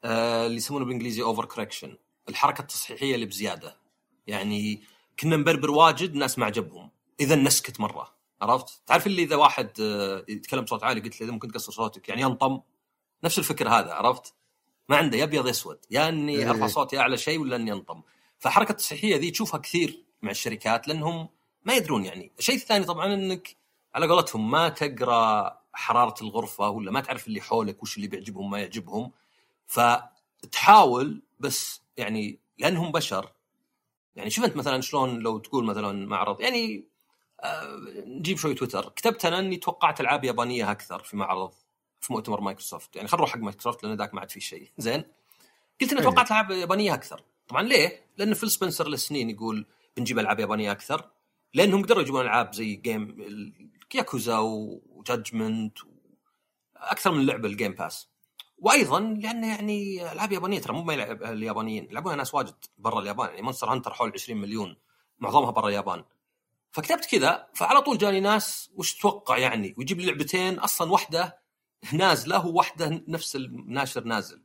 [0.04, 1.98] آه اللي يسمونه بالإنجليزي overcorrection
[2.30, 3.78] الحركة التصحيحية اللي بزيادة.
[4.28, 4.82] يعني
[5.20, 6.91] كنا نبربر واجد ناس ما عجبهم.
[7.20, 11.34] إذا نسكت مرة عرفت؟ تعرف اللي إذا واحد آه، يتكلم بصوت عالي قلت له إذا
[11.34, 12.62] ممكن تقصر صوتك يعني ينطم.
[13.24, 14.34] نفس الفكر هذا عرفت؟
[14.90, 16.50] ما عنده يا أبيض أسود يا إني إيه.
[16.50, 18.02] أرفع صوتي أعلى شيء ولا إني أنطم.
[18.40, 21.30] فحركة التصحيحيه ذي تشوفها كثير مع الشركات لأنهم
[21.66, 22.32] ما يدرون يعني.
[22.40, 23.56] الشيء الثاني طبعا إنك
[23.96, 28.60] على قولتهم ما تقرأ حرارة الغرفة ولا ما تعرف اللي حولك وش اللي بيعجبهم ما
[28.60, 29.12] يعجبهم.
[29.68, 33.32] فتحاول بس يعني لأنهم بشر.
[34.16, 36.86] يعني شوف أنت مثلا شلون لو تقول مثلا معرض يعني
[37.42, 38.90] آه نجيب شوي تويتر.
[38.90, 41.54] كتبت أنا إني توقعت ألعاب يابانية أكثر في معرض.
[42.02, 42.96] في مؤتمر مايكروسوفت.
[42.96, 44.72] يعني خل نروح حق مايكروسوفت لأن ذاك ما عاد في شيء.
[44.78, 45.04] زين؟
[45.82, 46.08] قلت اني إيه.
[46.08, 47.24] توقعت العاب يابانية أكثر.
[47.48, 49.66] طبعا ليه؟ لأن فيل سبنسر لسنين يقول
[49.98, 51.10] بنجيب ألعاب يابانية أكثر
[51.54, 53.16] لأنهم قدروا يجيبون ألعاب زي جيم
[53.96, 55.78] ياكوزا و Judgment
[56.76, 58.08] أكثر من لعبة ال Game Pass
[58.58, 63.30] وأيضا لأن يعني ألعاب يابانية ترى مو ما يلعب اليابانيين يلعبونها ناس واجد برا اليابان.
[63.30, 64.78] يعني مونستر هانتر حول 20 مليون
[65.20, 66.04] معظمها برا اليابان.
[66.72, 71.41] فكتبت كذا فعلى طول جاني ناس وش تتوقع يعني؟ ويجيب لي لعبتين أصلا واحدة
[71.94, 74.41] نازله وواحده نفس الناشر نازل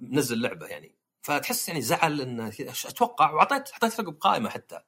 [0.00, 0.94] نزل لعبة يعني.
[1.22, 2.52] فتحس يعني زعل إنه
[2.86, 4.80] أتوقع وعطيت حطيت رقم قائمة حتى.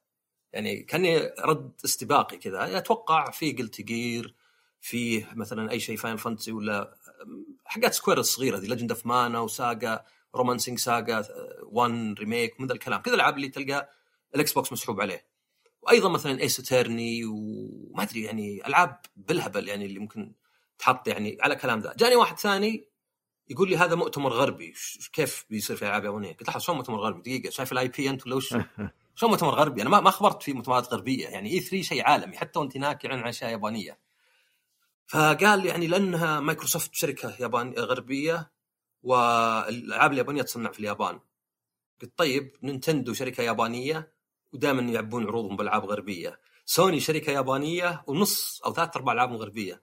[0.53, 2.77] يعني كأني رد استباقي كذا.
[2.77, 4.35] أتوقع في قلت جير
[4.81, 6.97] فيه مثلا أي شيء فاينل فانتسي ولا
[7.65, 11.25] حقات سكوير الصغيرة ذي ليجند اوف مانا وساجا رومانسينج ساجا
[11.63, 13.01] 1 remake من ذا الكلام.
[13.01, 13.89] كذا الألعاب اللي تلقى
[14.35, 15.25] الاكس بوكس مسحوب عليه.
[15.81, 20.33] وأيضا مثلا ييس اترني وما أدري يعني ألعاب بالهبل يعني اللي ممكن
[20.79, 22.93] تحط يعني على كلام ذا جاني واحد ثاني
[23.49, 24.73] يقول لي هذا مؤتمر غربي
[25.13, 28.25] كيف بيصير في ألعاب يابانية؟ قلت لحظه شلون مؤتمر غربي؟ دقيقة شايف ال IP انت
[28.25, 28.55] ولا وش؟
[29.15, 32.59] شلون مؤتمر غربي؟ أنا ما ما خبرت في مؤتمرات غربية يعني E3 شيء عالمي حتى
[32.59, 33.99] وأنت هناك يعلن عن أشياء يابانية.
[35.07, 38.51] فقال يعني لأنها مايكروسوفت شركة يابان غربية
[39.03, 41.19] والألعاب اليابانية تصنع في اليابان.
[42.01, 44.13] قلت طيب نينتندو شركة يابانية
[44.53, 46.39] ودائما يعبون عروضهم بالالعاب غربية.
[46.65, 49.81] سوني شركة يابانية ونص أو ثلاث ارباع العابهم غربية.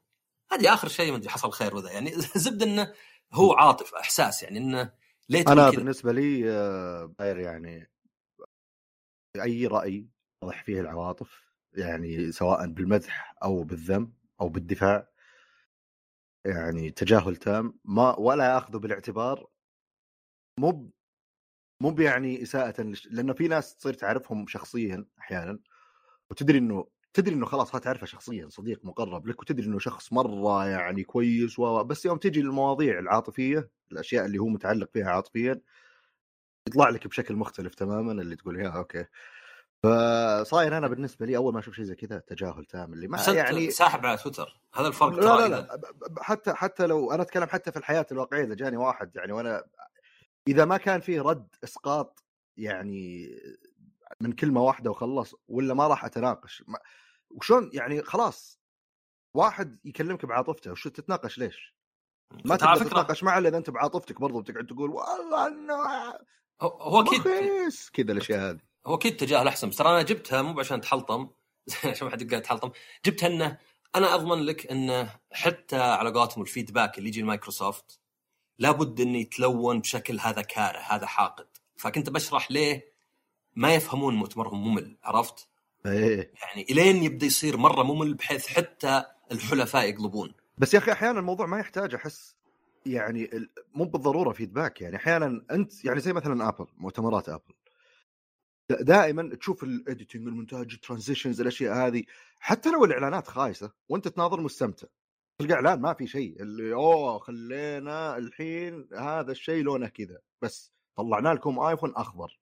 [0.52, 2.12] هذه آخر شيء ما أدري حصل خير وذا يعني
[2.44, 2.92] زبد إنه
[3.32, 4.92] هو عاطف إحساس يعني إنه
[5.28, 6.50] ليه أنا بالنسبة لي
[7.20, 7.90] غير يعني
[9.36, 10.08] أي رأي
[10.42, 15.08] واضح فيه العواطف يعني سواء بالمدح أو بالذم أو بالدفاع
[16.46, 19.50] يعني تجاهل تام ما ولا ياخذه بالاعتبار
[20.58, 20.90] مو
[21.82, 25.58] مو يعني إساءة لأنه في ناس تصير تعرفهم شخصيا أحيانا
[26.30, 31.04] وتدري إنه تدري إنه خلاص تعرفه شخصيا صديق مقرب لك وتدري إنه شخص مرة يعني
[31.04, 31.84] كويس و...
[31.84, 35.60] بس يوم تجي المواضيع العاطفية الأشياء اللي هو متعلق فيها عاطفيا
[36.68, 39.04] يطلع لك بشكل مختلف تماما اللي تقول يا أوكي.
[39.82, 43.70] فصاير أنا بالنسبة لي أول ما أشوف شيء زي كذا تجاهل تام اللي ما يعني
[43.70, 44.60] ساحب على تويتر.
[44.74, 45.80] هذا الفرق لا لا, لا
[46.18, 49.64] حتى حتى لو أنا أتكلم حتى في الحياة الواقعية إذا جاني واحد يعني وأنا
[50.48, 52.24] إذا ما كان فيه رد إسقاط
[52.56, 53.28] يعني
[54.20, 56.64] من كلمة واحدة وخلص ولا ما راح أتناقش؟
[57.30, 58.60] وشون يعني خلاص
[59.34, 61.74] واحد يكلمك بعاطفته وش تتناقش ليش؟
[62.44, 65.74] ما تقدر تتناقش معه إذا أنت بعاطفتك برضو بتقعد تقول والله إنه
[66.62, 67.22] هو أكيد
[67.92, 68.60] كذا الأشياء هذه.
[68.86, 71.28] هو أكيد تجاهل أحسن بس ترى أنا جبتها مو عشان تحلطم
[71.84, 72.70] عشان ما حد يقول تحلطم
[73.06, 73.58] جبتها إنه
[73.94, 78.00] أنا أضمن لك إنه حتى على قولتهم الفيدباك اللي يجي المايكروسوفت
[78.58, 81.46] لابد انه يتلون بشكل هذا كاره هذا حاقد.
[81.76, 82.89] فكنت بشرح ليه
[83.60, 85.48] ما يفهمون مؤتمرهم ممل عرفت؟
[85.86, 86.32] إيه.
[86.42, 91.46] يعني إلين يبدأ يصير مرة ممل بحيث حتى الحلفاء يقلبون بس يا أخي أحيانا الموضوع
[91.46, 92.36] ما يحتاج أحس
[92.86, 93.30] يعني
[93.74, 97.54] مو بالضرورة feedback يعني أحيانا أنت يعني زي مثلا ابل مؤتمرات ابل
[98.70, 102.02] دائما تشوف ال editing المونتاج ال transitions الأشياء هذه
[102.38, 104.86] حتى لو الإعلانات خايسة وأنت تناظر مستمتع.
[105.38, 111.28] تلقى إعلان ما في شيء اللي أوه خلينا الحين هذا الشيء لونه كذا بس طلعنا
[111.28, 112.40] لكم ايفون أخضر.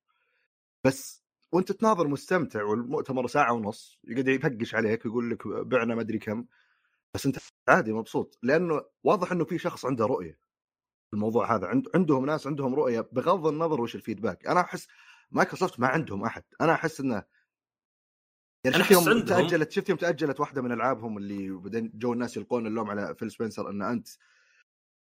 [0.88, 6.18] بس وانت تناظر مستمتع والمؤتمر ساعة ونص يقعد يفقش عليك ويقول لك بعنا ما أدري
[6.18, 6.44] كم.
[7.14, 8.38] بس أنت عادي مبسوط.
[8.42, 10.38] لأنه واضح إنه في شخص عنده رؤية
[11.14, 11.66] الموضوع هذا.
[11.66, 14.46] عند عندهم ناس عندهم رؤية بغض النظر وش ال feedback.
[14.46, 14.88] أنا أحس
[15.30, 16.42] مايكروسوفت ما عندهم أحد.
[16.60, 17.24] أنا أحس إنه
[18.64, 22.66] يعني شفت يوم تأجلت شفت يوم تأجلت واحدة من ألعابهم اللي بعدين جو الناس يلقون
[22.66, 24.08] اللوم على فيل سبنسر إن أنت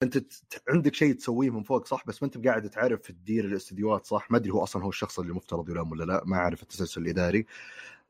[0.03, 0.25] أنت
[0.69, 4.37] عندك شيء تسويه من فوق صح؟ بس ما أنت قاعد تعرف تدير الاستديوهات صح؟ ما
[4.37, 7.45] أدري هو أصلا هو الشخص اللي مفترض يلام ولا لا ما أعرف التسلسل الإداري.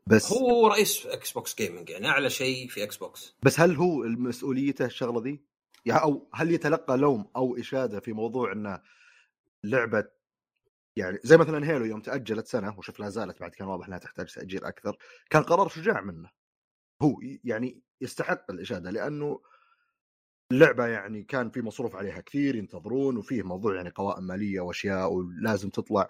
[0.08, 4.04] بس هو رئيس إكس بوكس gaming يعني أعلى شيء في إكس بوكس بس هل هو
[4.04, 5.40] مسؤوليته الشغلة ذي؟
[5.86, 8.82] يعني أو هل يتلقى لوم أو إشادة في موضوع انه
[9.64, 10.08] لعبة
[10.96, 14.34] يعني زي مثلا هيلو يوم تأجلت سنة وشوف لا زالت بعد كان واضح إنها تحتاج
[14.34, 14.98] تاجيل أكثر
[15.30, 16.30] كان قرار شجاع منه.
[17.02, 19.42] هو يعني يستحق الإشادة لأنه
[20.52, 25.70] اللعبة يعني كان في مصروف عليها كثير ينتظرون وفيه موضوع يعني قوائم مالية وأشياء ولازم
[25.70, 26.10] تطلع.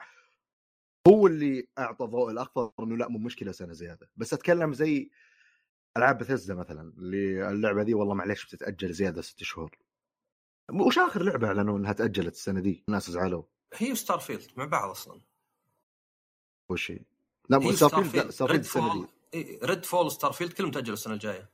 [1.08, 4.10] هو اللي أعطى ضوء الأخضر إنه لا مو مشكلة سنة زيادة.
[4.18, 5.10] بس أتكلم زي
[5.98, 9.78] ألعاب بثزدا مثلا اللي اللعبة دي والله معليش بتتأجل زيادة ست شهور.
[10.72, 13.44] وش آخر لعبة أعلنوا إنها تأجلت السنة دي؟ الناس زعلوا.
[13.74, 15.22] هي ستار فيلد مع بعض أصلا.
[16.70, 17.00] وش هي؟
[17.50, 19.60] لا ستار فيلد ستار فيلد السنة دي.
[19.64, 21.50] ريد فول ستار فيلد كلهم تأجلوا السنة الجاية.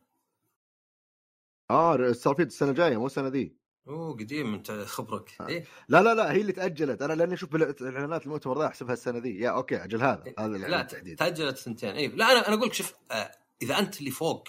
[1.72, 5.36] آه ستار فيلد السنة الجاية مو السنة دي أوه قديم انت خبرك.
[5.42, 5.48] آه.
[5.48, 7.02] إيه؟ لا لا لا هي اللي تأجلت.
[7.02, 10.58] أنا لأني أشوف الإعلانات المؤتمر ذا أحسبها السنة دي يا okay أجل هذا إيه، هذا
[10.58, 10.82] لا
[11.18, 11.90] تأجلت سنتين.
[11.90, 14.48] اي لا أنا أنا أقول لك شوف آه إذا أنت اللي فوق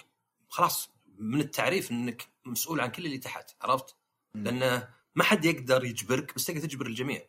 [0.49, 3.95] خلاص من التعريف إنك مسؤول عن كل اللي تحت عرفت؟
[4.35, 7.21] لأنه ما حد يقدر يجبرك بس تقدر تجبر الجميع.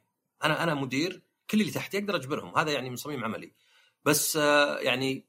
[0.45, 2.59] أنا أنا مدير كل اللي تحت أقدر أجبرهم.
[2.59, 3.53] هذا يعني من صميم عملي.
[4.05, 5.27] بس آه، يعني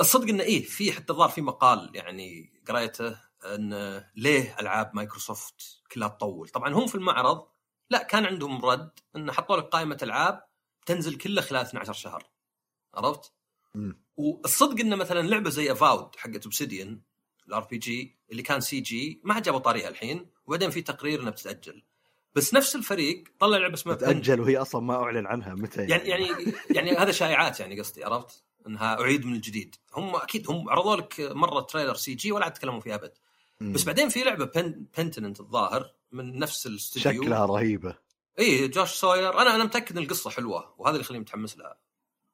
[0.00, 6.08] الصدق إنه إيه في حتى الظاهر في مقال يعني قريته أن ليه ألعاب مايكروسوفت كلها
[6.08, 7.46] تطول؟ طبعا هم في المعرض
[7.90, 10.44] لا كان عندهم رد أن حطوا لك قائمة ألعاب
[10.86, 12.26] تنزل كلها خلال 12 شهر.
[12.94, 13.32] عرفت؟
[13.74, 14.04] مم.
[14.16, 17.00] والصدق انه مثلا لعبة زي افاود حقت اوبسيديان
[17.48, 21.82] ال RPG اللي كان CG ما جابوا طاريها الحين وبعدين في تقرير إنها بتتأجل.
[22.34, 26.08] بس نفس الفريق طلع لعبة اسمها تاجل وهي أصلا ما أعلن عنها متى يعني.
[26.08, 26.26] يعني
[26.70, 29.76] يعني هذا شائعات يعني قصدي عرفت؟ إنها أعيد من الجديد.
[29.94, 33.12] هم أكيد هم عرضوا لك مرة trailer CG ولا عاد تكلموا فيها أبد.
[33.60, 33.72] مم.
[33.72, 34.86] بس بعدين في لعبة بن...
[34.98, 37.22] بنتمنت الظاهر من نفس الاستوديو.
[37.22, 37.96] شكلها رهيبة.
[38.38, 41.78] اي جوش سوير أنا أنا متأكد إن القصة حلوة وهذا اللي يخليني متحمس لها.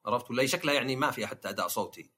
[0.07, 2.11] عرفت؟ ولا شكلها يعني ما فيها حتى أداء صوتي.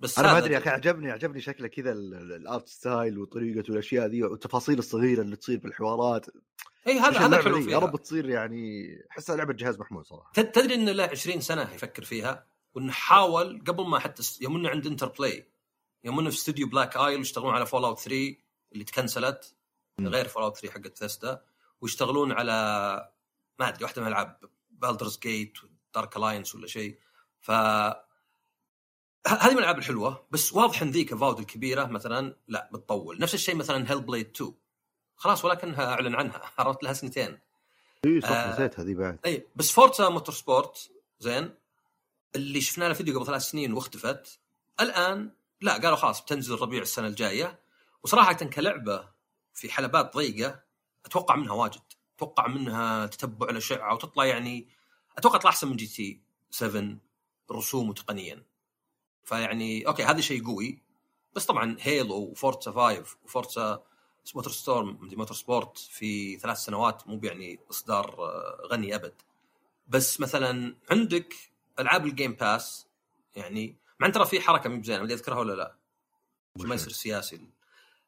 [0.00, 3.18] بس أنا ما أدري يا أخي عجبني عجبني شكله كذا ال- ال- ال art style
[3.18, 6.26] وطريقته والأشياء ذي والتفاصيل الصغيرة اللي تصير في الحوارات.
[6.86, 10.32] اي هذا هذا ذي؟ فيها يا رب تصير يعني أحسها لعبة جهاز محمول صراحة.
[10.34, 14.68] تد- تدري انه له 20 سنة يفكر فيها وانه حاول قبل ما حتى يوم انه
[14.68, 15.48] عند انتر بلاي
[16.04, 18.36] يوم إنه في استوديو بلاك ايل يشتغلون على فول اوت 3
[18.72, 19.54] اللي تكنسلت.
[20.00, 21.42] غير فول اوت 3 حقت بثيستا
[21.80, 22.52] ويشتغلون على
[23.58, 24.38] ما أدري واحدة من ألعاب
[24.70, 25.58] بالدرز جيت
[25.94, 26.98] دارك الاينس ولا شيء
[27.40, 27.50] ف
[29.26, 33.54] هذه من الألعاب الحلوة بس واضح إن ذيك افاود الكبيرة مثلا لا بتطول نفس الشيء
[33.54, 34.54] مثلا هيل بليد 2
[35.16, 37.38] خلاص ولكنها أعلن عنها عرفت لها سنتين
[38.04, 38.52] إي صح آه.
[38.52, 41.54] نسيت هذه بعد إي بس فورتسا موتور سبورت زين
[42.36, 44.40] اللي شفنا له فيديو قبل ثلاث سنين واختفت
[44.80, 45.30] الآن
[45.64, 47.60] لا قالوا خلاص بتنزل ربيع السنة الجاية.
[48.02, 49.08] وصراحة كلعبة
[49.54, 50.60] في حلبات ضيقة
[51.06, 51.80] أتوقع منها واجد.
[52.16, 54.68] أتوقع منها تتبع الاشعه وتطلع يعني
[55.18, 56.96] أتوقع تطلع أحسن من GT 7
[57.52, 58.44] رسوم وتقنيا.
[59.24, 60.82] فيعني أوكي هذا شيء قوي.
[61.34, 63.84] بس طبعا هيلو وفورتسا 5 وفورتسا
[64.34, 69.14] موتور ستورم motorsport في ثلاث سنوات مو يعني إصدار آه، غني أبد.
[69.88, 71.34] بس مثلا عندك
[71.78, 72.86] ألعاب ال Game Pass
[73.36, 75.78] يعني مع أن ترى في حركة مو بزينة ما ادري أذكرها ولا لا؟
[76.56, 77.50] عشان ما يصير سياسي.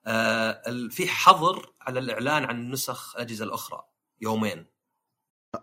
[0.07, 3.85] آه في حظر على الإعلان عن نسخ الأجهزة الأخرى
[4.21, 4.67] يومين.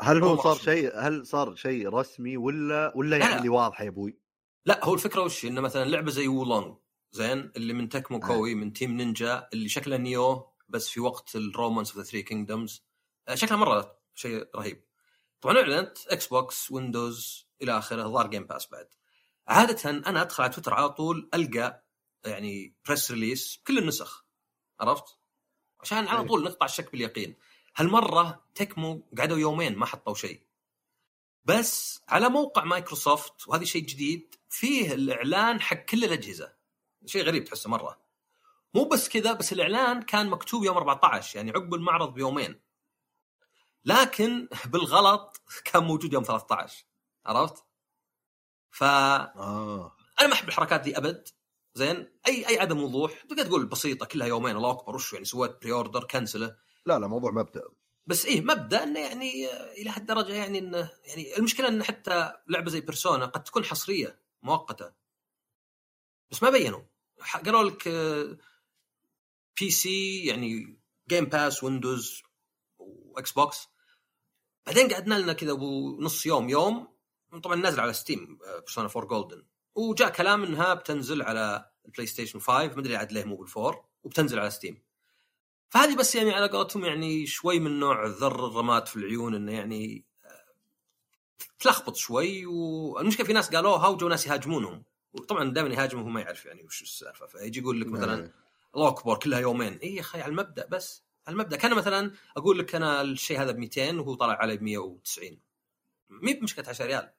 [0.01, 0.55] هل هو صار.
[0.55, 3.38] شيء هل صار شيء رسمي ولا ولا لا، يعني.
[3.38, 4.17] اللي واضح يا أبوي؟
[4.65, 6.75] لا هو الفكرة وش؟ إنه مثلا لعبة زي Wo Long
[7.12, 11.42] زين؟ اللي من تكمو كوي من Team Ninja اللي شكلها Nioh بس في وقت ال
[11.42, 12.86] Romance of the Three Kingdoms
[13.33, 14.83] شكلها مرة شيء رهيب.
[15.41, 18.88] طبعا أعلنت إكس بوكس ويندوز إلى آخره ظهر Game Pass بعد.
[19.47, 21.86] عادة أنا أدخل على تويتر على طول ألقى
[22.25, 24.25] يعني press release كل النسخ
[24.79, 25.17] عرفت؟
[25.82, 26.27] عشان على أي.
[26.27, 27.36] طول نقطع الشك باليقين
[27.75, 30.41] هالمرة تكمو قعدوا يومين ما حطوا شيء
[31.45, 36.53] بس على موقع مايكروسوفت وهذا شيء جديد فيه الإعلان حق كل الأجهزة
[37.06, 38.01] شيء غريب تحسه مرة
[38.73, 42.60] مو بس كذا بس الإعلان كان مكتوب يوم 14 يعني عقب المعرض بيومين
[43.86, 46.86] لكن بالغلط كان موجود يوم 13
[47.25, 47.63] عرفت؟
[48.73, 49.95] فانا آه.
[50.21, 51.27] ما أحب الحركات دي أبد.
[51.75, 53.21] زين؟ أي أي عدم وضوح.
[53.23, 56.55] تقدر تقول بسيطه كلها يومين الله أكبر وش يعني سويت pre-order كنسله
[56.86, 57.63] لا لا موضوع مبدأ.
[58.07, 62.69] بس إيه مبدأ إنه يعني آه، إلى هالدرجه يعني إنه يعني المشكلة إن حتى لعبة
[62.71, 64.91] زي بيرسونا قد تكون حصرية مؤقته
[66.31, 66.81] بس ما بينوا.
[67.45, 68.38] قالوا لك آه،
[69.60, 70.77] PC يعني
[71.10, 72.23] Game Pass ويندوز
[72.79, 73.67] واكس بوكس
[74.65, 76.92] بعدين قعدنا لنا كذا أبو نص يوم يوم
[77.39, 79.43] طبعا نازل على ستيم بيرسونا 4 جولدن
[79.76, 83.86] وجاء كلام إنها بتنزل على البلاي ستيشن 5 ما أدري عاد ليه مو بال four
[84.04, 84.82] وبتنزل على ستيم
[85.74, 90.06] فهذه بس يعني على قولتهم يعني شوي من نوع ذر الرماد في العيون إنه يعني
[90.26, 90.54] آه،
[91.60, 92.46] تلخبط شوي.
[92.46, 94.84] والمشكلة في ناس قالوها وجو ناس يهاجمونهم.
[95.13, 97.26] وطبعا دائما يهاجمه وهو ما يعرف يعني وش السالفة.
[97.26, 98.32] فيجي يقول لك مثلا.
[98.76, 99.74] الله اكبر كلها يومين.
[99.74, 101.04] اي يا أخي على المبدأ بس.
[101.28, 101.58] على المبدأ.
[101.58, 105.39] كان مثلا أقول لك أنا الشيء هذا ب 200 وهو طالع علي ب 190
[106.10, 107.13] مي بمشكلة 10 ريال.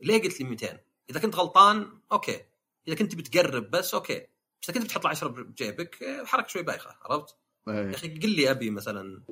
[0.00, 0.80] ليه قلت لي 200
[1.10, 2.44] إذا كنت غلطان أوكي
[2.88, 4.26] إذا كنت بتقرب بس أوكي
[4.62, 7.36] بس إذا كنت بتحط 10 بجيبك آه، حركة شوي بايخة عرفت؟
[7.68, 7.94] يا إيه.
[7.94, 9.22] أخي قل لي أبي مثلا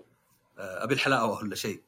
[0.58, 1.82] آه، أبي الحلاوه ولا شيء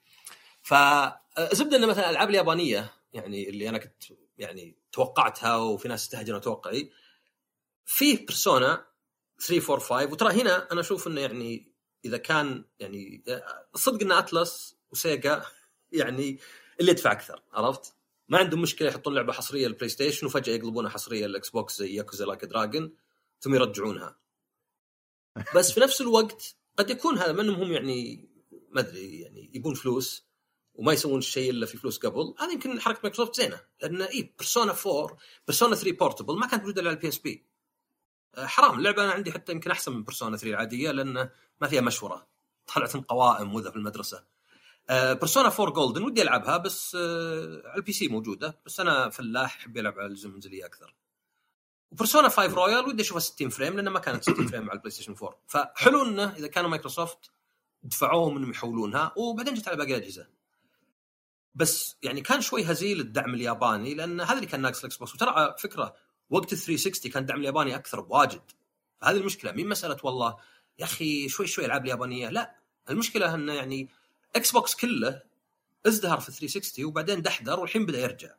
[0.63, 4.05] فزبده ان مثلا الالعاب اليابانية يعني اللي أنا كنت
[4.39, 6.91] يعني توقعتها وفي ناس استهجنوا توقعي
[7.87, 8.87] فيه بيرسونا
[9.41, 11.73] 3 4 5 وترى هنا أنا أشوف إنه يعني
[12.05, 13.25] إذا كان يعني
[13.75, 15.45] الصدق إن أتلس وسيجا
[15.93, 16.39] يعني
[16.81, 17.95] اللي يدفع أكثر عرفت؟
[18.29, 22.27] ما عندهم مشكلة يحطون لعبة حصرية للبلاي ستيشن وفجأة يقلبونها حصرية للإكس بوكس زي ياكوزا
[22.27, 22.93] Like a Dragon
[23.41, 24.17] ثم يرجعونها.
[25.57, 28.29] بس في نفس الوقت قد يكون هذا منهم هم يعني
[28.71, 30.27] ما أدري يعني يبون فلوس
[30.75, 32.35] وما يسوون الشيء إلا في فلوس قبل.
[32.39, 36.81] هذا يمكن حركة مايكروسوفت زينة لأن اي بيرسونا 4 بيرسونا 3 Portable ما كانت موجودة
[36.83, 37.47] على ال PSP
[38.39, 42.27] حرام اللعبة أنا عندي حتى يمكن أحسن من بيرسونا 3 العادية لأن ما فيها مشورة.
[42.75, 44.25] طلعت قوائم وذا في المدرسة.
[44.91, 49.77] بيرسونا 4 Golden ودي ألعبها بس آه، على ال PC موجودة بس أنا فلاح احب
[49.77, 50.95] ألعب على الأجهزة المنزليه أكثر.
[51.91, 55.15] وبرسونا 5 Royal ودي أشوفها 60 frame لأنها ما كانت 60 frame على البلاي ستيشن
[55.23, 57.31] 4 فحلو إنه إذا كانوا مايكروسوفت
[57.83, 60.27] دفعوهم انهم يحولونها وبعدين جت على باقي الأجهزة.
[61.55, 65.31] بس يعني كان شوي هزيل الدعم الياباني لأن هذا اللي كان ناقص الاكس بوكس وترى
[65.31, 65.95] على فكرة
[66.31, 68.43] وقت ال 360 كان الدعم الياباني أكثر بواجد.
[69.01, 70.37] فهذه المشكلة مين مسألة والله
[70.79, 72.29] يا أخي شوي شوي ألعاب اليابانية.
[72.29, 72.55] لا
[72.91, 73.89] المشكلة إنه يعني
[74.37, 75.23] إكس بوكس كله
[75.87, 78.35] ازدهر في 360 وبعدين دحدر والحين بدأ يرجع.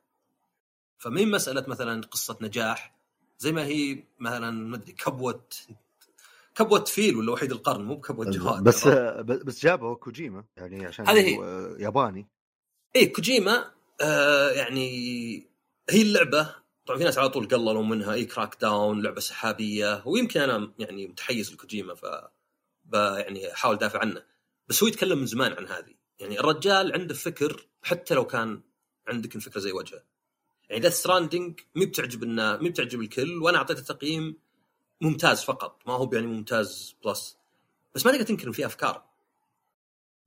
[0.97, 2.95] فمين مسألة مثلا قصة نجاح
[3.39, 5.47] زي ما هي مثلا ما أدري كبوة
[6.55, 8.88] كبوة فيل ولا وحيد القرن مو بكبوة جواد بس
[9.43, 11.36] بس جابوا كوجيما يعني عشان هذه.
[11.38, 12.27] هو ياباني.
[12.95, 14.88] إيه كوجيما آه يعني
[15.89, 16.55] هي اللعبة
[16.86, 21.53] طبعا في ناس على طول قللوا منها اي Crackdown لعبة سحابية ويمكن أنا يعني متحيز
[21.53, 22.03] لكوجيما ف
[22.93, 24.21] يعني أحاول أدافع عنه.
[24.67, 25.93] بس هو يتكلم من زمان عن هذه.
[26.19, 28.62] يعني الرجال عنده فكر حتى لو كان
[29.08, 30.04] عندك الفكرة زي وجهه.
[30.69, 34.38] يعني Death Stranding مي بتعجب النا مي بتعجب الكل وأنا أعطيته تقييم
[35.01, 35.82] ممتاز فقط.
[35.88, 37.38] ما هو يعني ممتاز plus.
[37.95, 39.06] بس ما تقدر تنكر إن في أفكار.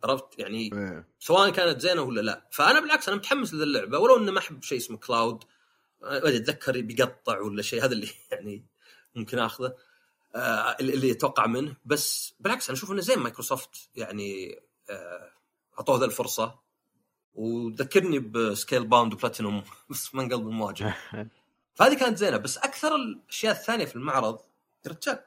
[0.05, 1.09] عرفت؟ يعني إيه.
[1.19, 2.49] سواء كانت زينة ولا لا.
[2.53, 5.45] فأنا بالعكس أنا متحمس لذا اللعبه ولو اني ما أحب شيء اسمه cloud
[6.03, 7.85] ما أتذكر بيقطع ولا شيء.
[7.85, 8.65] هذا اللي يعني
[9.15, 9.75] ممكن آخذه.
[10.35, 11.77] آه اللي أتوقع منه.
[11.85, 14.61] بس بالعكس أنا أشوف إنه زين مايكروسوفت يعني
[14.91, 15.31] آه
[15.79, 16.59] أعطوه ذا الفرصة.
[17.35, 20.97] وذكرني ب Scalebound وبلاتينوم بس من قلب المواجهه
[21.77, 22.37] فهذه كانت زينة.
[22.37, 24.41] بس أكثر الأشياء الثانية في المعرض
[24.87, 25.19] يا رجال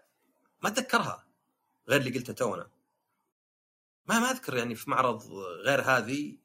[0.62, 1.26] ما أتذكرها
[1.90, 2.68] غير اللي قلته تونا
[4.06, 5.32] ما ما أذكر يعني في معرض
[5.66, 6.38] غير هذه.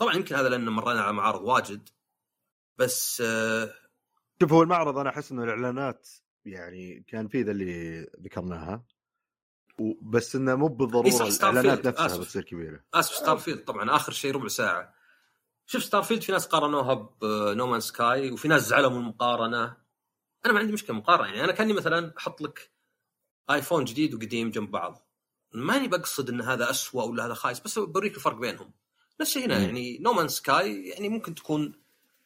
[0.00, 1.88] طبعا يمكن هذا لأن مرينا على معارض واجد.
[2.78, 3.74] بس آه
[4.42, 6.08] شوف هو المعرض أنا أحس إنه الاعلانات
[6.44, 8.84] يعني كان في ذا اللي ذكرناها.
[10.02, 11.28] بس إنه مو بالضرورة.
[11.28, 12.20] الإعلانات نفسها آسف.
[12.20, 12.84] بتصير كبيرة.
[12.94, 14.94] آسف Starfield طبعا آخر شيء ربع ساعة.
[15.66, 19.76] شوف Starfield في ناس قارنوها ب No Man's Sky وفي ناس زعلوا من المقارنة.
[20.46, 21.28] أنا ما عندي مشكلة مقارنة.
[21.28, 22.70] يعني أنا كأني مثلا أحط لك
[23.50, 25.08] iPhone جديد وقديم جنب بعض.
[25.54, 28.72] ماني بقصد إن هذا أسوأ ولا هذا خايس بس بوريك الفرق بينهم.
[29.20, 29.58] نفس الشيء هنا.
[29.58, 31.72] يعني No Man's Sky يعني ممكن تكون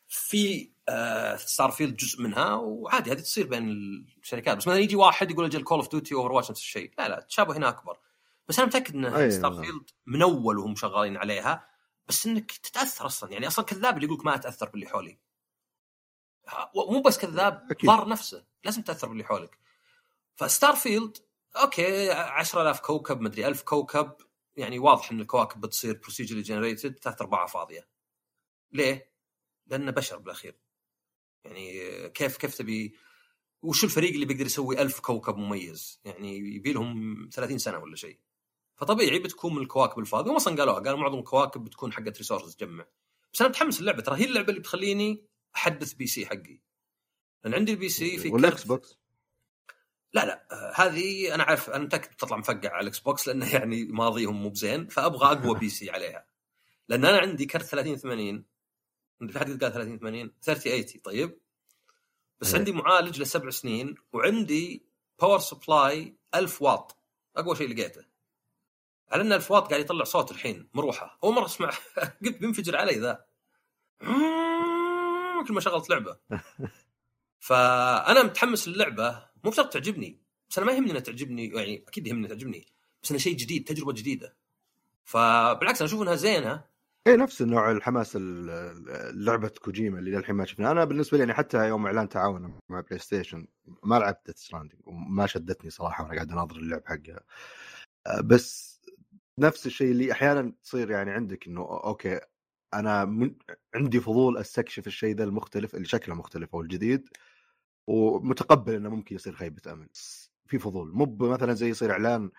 [0.08, 3.68] في آه Starfield جزء منها وعادي هذه تصير بين
[4.22, 4.56] الشركات.
[4.56, 6.92] بس مثلا يجي واحد يقول أجل Call of Duty Overwatch نفس الشيء.
[6.98, 7.98] لا لا التشابه هنا أكبر.
[8.48, 11.68] بس أنا متأكد إن Starfield من أول وهم شغالين عليها
[12.08, 13.32] بس إنك تتأثر أصلا.
[13.32, 15.18] يعني أصلا كذاب اللي يقولك ما اتاثر باللي حولي.
[16.74, 17.68] مو بس كذاب.
[17.84, 18.46] ضار نفسه.
[18.64, 19.58] لازم تأثر باللي حولك.
[20.34, 21.16] ف Starfield
[21.56, 24.12] okay 10000 كوكب مدري 1000 كوكب.
[24.56, 27.88] يعني واضح إن الكواكب بتصير procedurally generated ثلاث ارباعها فاضيه
[28.72, 29.12] ليه؟
[29.66, 30.56] لأنه بشر بالأخير.
[31.46, 32.94] يعني كيف كيف تبي
[33.62, 38.18] وش الفريق اللي بيقدر يسوي ألف كوكب مميز؟ يعني يبي لهم 30 سنة ولا شيء.
[38.76, 40.30] فطبيعي بتكون من الكواكب الفاضية.
[40.30, 42.86] هم أصلا قالوها قالوا معظم الكواكب بتكون حقت resources تجمع.
[43.32, 44.16] بس أنا متحمس اللعبه ترى.
[44.20, 45.24] هي اللعبة اللي بتخليني
[45.56, 46.60] أحدث PC حقي.
[47.44, 48.98] لأن عندي ال PC في وال Xbox
[50.12, 50.46] لا لا.
[50.52, 54.48] آه، هذه أنا عارف أنا متأكد بتطلع مفقع على ال Xbox لأنه يعني ماضيهم مو
[54.48, 54.86] بزين.
[54.86, 56.26] فأبغى أقوى PC عليها.
[56.88, 58.44] لأن أنا عندي كرت 30 80
[59.20, 61.38] في حد قال 30 80 30 80 طيب؟
[62.40, 62.58] بس إيه.
[62.58, 64.86] عندي معالج لسبع سنين وعندي
[65.20, 66.98] power supply 1000 واط.
[67.36, 68.04] أقوى شيء لقيته.
[69.08, 71.18] على إن 1000 واط قاعد يطلع صوت الحين مروحة.
[71.24, 71.70] أول مرة أسمع
[72.24, 73.24] قلت بينفجر علي ذا.
[75.46, 76.16] كل ما شغلت لعبة.
[77.38, 79.26] فأنا متحمس للعبة.
[79.44, 82.66] مو بشرط تعجبني بس أنا ما يهمني إنها تعجبني يعني أكيد يهمني تعجبني
[83.02, 84.36] بس إنها شيء جديد تجربة جديدة.
[85.04, 86.64] فبالعكس أنا أشوف إنها زينة.
[87.06, 90.72] اي نفس النوع الحماس ال- ال- لعبة كوجيما اللي للحين ما شفناها.
[90.72, 93.46] أنا بالنسبة لي يعني حتى يوم إعلان تعاون مع PlayStation
[93.84, 97.20] ما لعبت Death Stranding وما شدتني صراحة وأنا قاعد أناظر اللعب حقها.
[98.06, 98.80] أه، بس
[99.40, 102.20] نفس الشيء اللي أحيانا تصير يعني عندك إنه okay
[102.74, 103.34] أنا من
[103.74, 107.08] عندي فضول أستكشف الشيء ذا المختلف اللي شكله مختلف أو الجديد
[107.88, 109.88] ومتقبل إنه ممكن يصير خيبة أمل.
[110.48, 110.92] في فضول.
[110.92, 112.30] مو مثلا زي يصير إعلان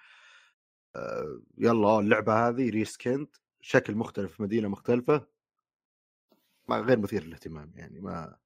[0.95, 5.27] آه، يلا اللعبة هذه ريسكنت شكل مختلف في مدينة مختلفة
[6.67, 8.37] ما غير مثير للاهتمام يعني ما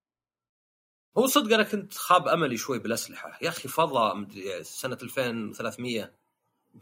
[1.18, 3.38] هو صدق أنا كنت خاب أملي شوي بالأسلحة.
[3.42, 4.28] يا أخي فضاء
[4.62, 6.12] سنة 2300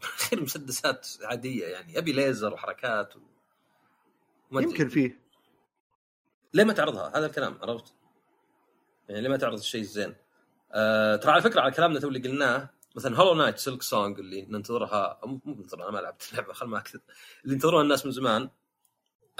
[0.00, 3.20] خير مسدسات عادية يعني أبي ليزر وحركات و...
[4.52, 5.20] يمكن فيه.
[6.54, 7.94] ليه ما تعرضها؟ هذا الكلام عرفت؟
[9.08, 10.14] يعني ليه ما تعرض الشيء الزين؟
[10.72, 15.20] آه ترى على فكرة على كلامنا تو اللي قلناه مثلا Hollow Knight Silksong اللي ننتظرها
[15.24, 17.00] مو ننتظرها أنا ما لعبت اللعبة خل ما أكذب
[17.44, 18.50] اللي ينتظروها الناس من زمان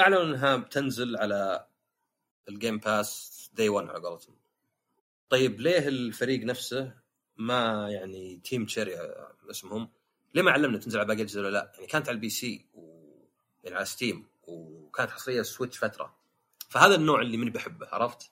[0.01, 1.66] أعلنوا إنها بتنزل على
[2.48, 4.36] ال Game Pass day 1 على قولتهم
[5.30, 6.94] طيب ليه الفريق نفسه
[7.36, 8.96] ما يعني Team Cherry
[9.51, 9.90] اسمهم
[10.34, 13.01] ليه ما علمنا تنزل على باقي الأجهزة ولا لا؟ يعني كانت على ال PC و...
[13.64, 16.16] يعني على Steam وكانت حصرية Switch فترة
[16.68, 18.30] فهذا النوع اللي ماني بحبه عرفت؟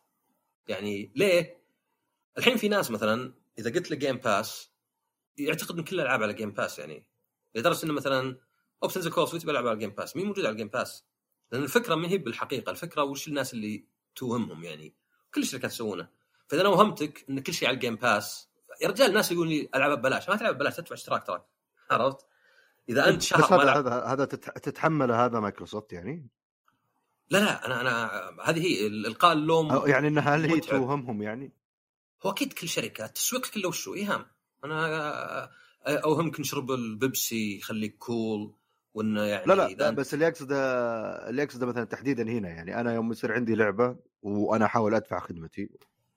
[0.68, 1.58] يعني ليه؟
[2.38, 4.67] الحين في ناس مثلا إذا قلت له Game Pass
[5.38, 7.06] يعتقد إن كل الالعاب على Game Pass يعني.
[7.54, 8.38] لدرجة إنه مثلا
[8.82, 11.04] أو بتنزل كول Switch بلعب على ال Game Pass مين موجود على ال Game Pass؟
[11.52, 12.70] لأن الفكرة ما هي بالحقيقة.
[12.70, 13.84] الفكرة وش الناس اللي
[14.16, 14.94] توهمهم يعني.
[15.34, 16.08] كل الشركات يسوونه
[16.48, 18.48] فإذا أنا وهمتك إن كل شيء على ال Game Pass
[18.82, 20.28] يا رجال الناس يقولون لي ألعاب ببلاش.
[20.28, 21.44] ما تلعب ببلاش تدفع اشتراك.
[21.90, 22.26] عرفت؟
[22.88, 26.28] إذا أنت شهر بس هذا هذا هذا تت- تتحمله هذا مايكروسوفت يعني؟
[27.30, 28.10] لا لا أنا أنا
[28.44, 30.60] هذه هي إلقاء اللوم يعني إنها هل هي.
[30.60, 31.52] توهمهم يعني؟
[32.26, 34.26] هو أكيد كل شركة التسويق كله وشو؟ ايهام
[34.64, 35.50] أنا
[35.86, 38.54] اوهمك نشرب البيبسي يخليك cool
[38.94, 40.56] وإنه يعني لا لا, لا بس اللي اقصده
[41.28, 42.80] اللي اقصده مثلا تحديدا هنا يعني.
[42.80, 45.70] أنا يوم يصير عندي لعبة وأنا أحاول أدفع خدمتي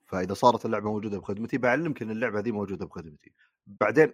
[0.06, 3.32] فإذا صارت اللعبة موجودة بخدمتي بعلمك إن اللعبة دي موجودة بخدمتي.
[3.68, 4.14] بعدين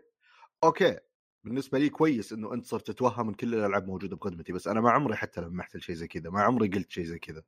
[0.64, 1.00] okay
[1.44, 4.92] بالنسبة لي كويس إنه أنت صرت تتوهم إن كل الألعاب موجودة بخدمتي بس أنا ما
[4.92, 7.44] عمري حتى لمحت شيء زي كذا ما عمري قلت شيء زي كذا.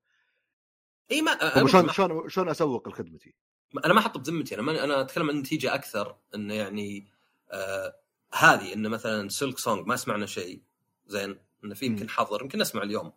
[1.11, 3.35] إي ما شلون شلون شلون أسوق لخدمتي؟
[3.85, 7.07] أنا ما أحط بذمتي أنا ما أنا أتكلم عن النتيجه أكثر إنه يعني
[7.51, 7.95] آه
[8.33, 10.61] هذه إنه مثلا Silksong ما سمعنا شيء
[11.07, 12.09] زين إنه في يمكن.
[12.09, 13.13] حظر يمكن نسمع اليوم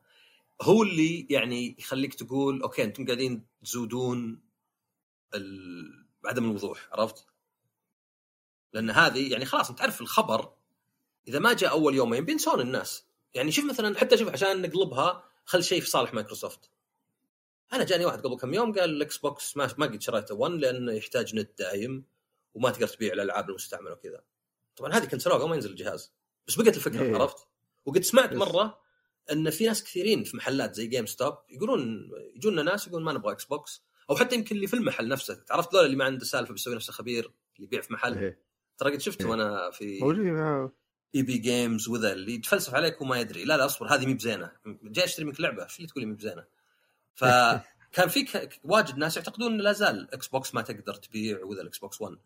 [0.62, 4.40] هو اللي يعني يخليك تقول okay أنتم قاعدين تزودون
[5.34, 7.26] ال- عدم الوضوح عرفت؟
[8.72, 10.52] لأن هذه يعني خلاص أنت تعرف الخبر
[11.28, 15.64] إذا ما جاء أول يومين بينسون الناس يعني شوف مثلا حتى شوف عشان نقلبها خل
[15.64, 16.70] شيء في صالح مايكروسوفت
[17.72, 20.92] أنا جاني واحد قبل كم يوم قال ال Xbox ما ما قد شريته 1 لأنه
[20.92, 22.04] يحتاج نت دايم
[22.54, 24.20] وما تقدر تبيع الألعاب المستعملة وكذا.
[24.76, 26.12] طبعا هذه cancel وها قبل ما ينزل الجهاز.
[26.48, 27.16] بس بقت الفكرة إيه.
[27.16, 27.46] عرفت؟
[27.84, 28.78] وقد سمعت مرة
[29.32, 33.82] إن في ناس كثيرين في محلات زي GameStop يقولون يجونا ناس يقولون ما نبغى Xbox
[34.10, 35.44] أو حتى يمكن اللي في المحل نفسه.
[35.50, 37.24] عرفت ذول اللي ما عنده سالفة بيسوي نفسه خبير
[37.56, 38.38] اللي يبيع في محل؟ إيه.
[38.78, 39.34] ترى قد شفته إيه.
[39.34, 40.02] أنا في.
[41.14, 43.44] EB Games وذا اللي يتفلسف عليك وما يدري.
[43.44, 44.52] لا لا أصبر هذه مي بزينه
[44.82, 46.44] جاي أشتري منك لعبة إيش اللي تقولي مي بزينه
[47.14, 52.00] فكان في واجد ناس يعتقدون انه لا زال Xbox ما تقدر تبيع وذا ال Xbox
[52.00, 52.16] One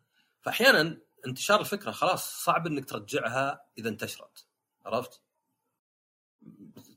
[0.42, 4.46] فأحيانا انتشار الفكرة خلاص صعب إنك ترجعها إذا انتشرت
[4.86, 5.20] عرفت؟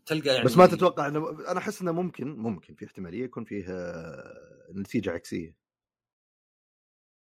[0.06, 3.66] تلقى يعني بس ما تتوقع إنه أنا أحس إنه ممكن ممكن في احتمالية يكون فيه
[3.70, 5.56] آه، نتيجة عكسية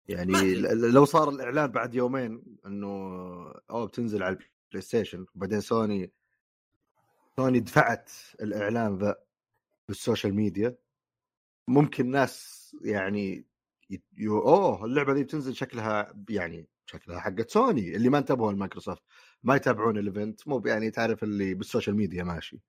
[0.09, 0.33] يعني.
[0.33, 2.87] ل- لو صار الإعلان بعد يومين إنه
[3.71, 6.13] أو بتنزل على ال PlayStation وبعدين Sony
[7.37, 8.11] Sony دفعت
[8.41, 9.17] الإعلان ذا
[9.89, 10.77] بال social media
[11.69, 13.47] ممكن ناس يعني
[14.17, 19.03] يو أوه اللعبة دي بتنزل شكلها يعني شكلها حقت سوني اللي ما انتبهوا لمايكروسوفت
[19.43, 22.61] ما يتابعون الايفنت مو يعني تعرف اللي بالسوشيال ميديا ماشي.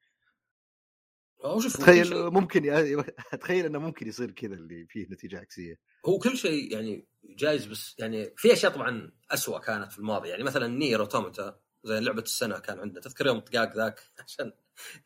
[1.79, 3.03] تخيل شيء- ممكن ي...
[3.41, 5.79] تخيل إنه ممكن يصير كذا اللي فيه نتيجة عكسية.
[6.05, 10.29] هو كل شيء يعني جايز بس يعني في أشياء طبعا أسوأ كانت في الماضي.
[10.29, 13.01] يعني مثلا نير اوتوماتا زي لعبة السنة كان عندنا.
[13.01, 14.53] تذكر يوم طقاق ذاك؟ عشان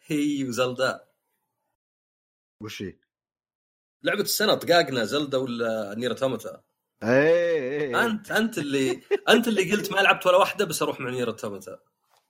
[0.05, 1.08] هي وزلدا
[2.61, 2.93] وش هي؟
[4.03, 6.61] لعبة السنة طقاقنا زلدا ولا نير اوتوماتا
[7.03, 8.05] إيه.
[8.05, 11.79] أنت أنت اللي أنت اللي قلت ما لعبت ولا واحدة بس أروح مع نير اوتوماتا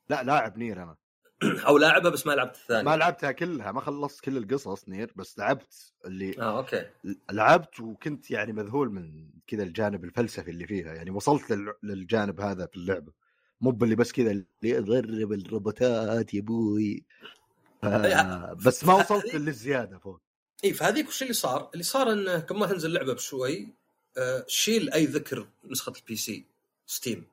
[0.09, 0.95] لا لاعب نير أنا.
[1.67, 2.83] أو لاعبها بس ما لعبت الثانية.
[2.83, 6.85] ما لعبتها كلها ما خلصت كل القصص نير بس لعبت اللي آه أوكي.
[7.31, 10.93] لعبت وكنت يعني مذهول من كذا الجانب الفلسفي اللي فيها.
[10.93, 11.73] يعني وصلت لل...
[11.83, 13.11] للجانب هذا في اللعبة.
[13.61, 17.05] مو باللي بس كذا اللي يضرب الروبوتات يا أبوي
[17.81, 17.85] ف...
[18.65, 20.21] بس ما وصلت للزيادة فوق.
[20.63, 23.73] اي فهذيك وش اللي صار؟ اللي صار انه قبل ما تنزل اللعبة بشوي
[24.17, 26.45] آه شيل أي ذكر نسخة ال PC
[26.87, 27.27] ستيم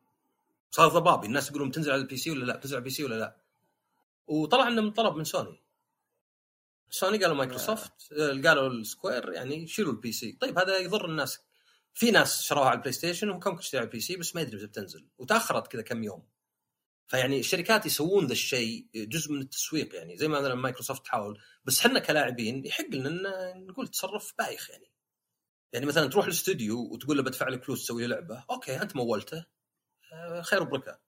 [0.70, 1.26] صار ضبابي.
[1.26, 3.36] الناس يقولون بتنزل على ال PC ولا لا؟ بتنزل على ال PC ولا لا؟
[4.26, 5.60] وطلع إنه من طلب من سوني
[6.90, 11.40] سوني قالوا مايكروسوفت آه، قالوا السكوير يعني شيلوا ال PC طيب هذا يضر الناس.
[11.94, 14.66] في ناس شروها على البلاي ستيشن وكم تشتري على ال PC بس ما يدري متى
[14.66, 15.06] بتنزل.
[15.18, 16.22] وتأخرت كذا كم يوم.
[17.06, 21.80] فيعني الشركات يسوون ذا الشيء جزء من التسويق يعني زي ما مثلا مايكروسوفت تحاول بس
[21.80, 24.90] حنا كلاعبين يحق لنا نقول تصرف بايخ يعني.
[25.72, 29.46] يعني مثلا تروح الاستوديو وتقول له بدفع لك فلوس تسوي لعبة أوكي أنت مولته
[30.12, 30.98] آه، خير وبركة.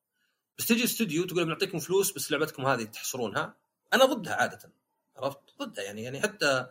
[0.59, 3.57] بس تجي الاستوديو تقول بنعطيكم فلوس بس لعبتكم هذه تحصرونها
[3.93, 4.73] أنا ضدها عادة.
[5.17, 6.67] عرفت؟ ضدها يعني يعني حتى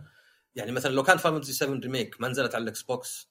[0.55, 3.29] يعني مثلا لو كان فانتسي 7 remake ما نزلت على الإكس بوكس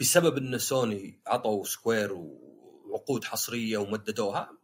[0.00, 4.63] بسبب إن سوني عطوا سكوير وعقود حصرية ومددوها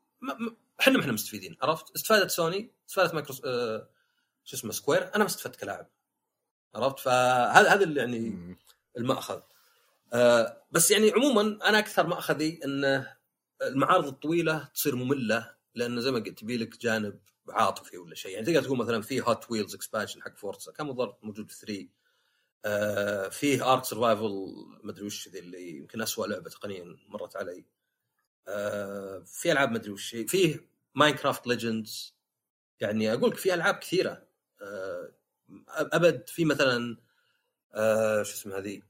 [0.81, 3.89] إحنا ما إحنا مستفيدين عرفت؟ استفادت سوني استفادت مايكروس آه
[4.45, 5.91] شو اسمه سكوير أنا ما استفدت كلاعب
[6.75, 8.57] عرفت؟ فهذا هذا اللي يعني.
[8.97, 9.41] المأخذ
[10.13, 13.07] آه بس يعني عموما أنا أكثر مأخذي إن
[13.63, 18.47] المعارض الطويلة تصير مملة لأن زي ما قلت تبي لك جانب عاطفي ولا شيء يعني
[18.47, 21.89] تقدر تقول مثلا في هوت ويلز expansion حق فورتسا كان مضر موجود في 3
[22.65, 27.65] آه فيه ارك سرفايفل ما أدري وش ذي اللي يمكن اسوء لعبة تقنيا مرت علي
[29.27, 32.15] في ألعاب ما أدري وش فيه ماينكرافت ليجندز
[32.81, 34.27] يعني أقول لك في ألعاب كثيرة.
[34.63, 35.13] آه،
[35.69, 36.97] أبد في مثلا
[37.75, 38.83] آه، شو اسمه هذه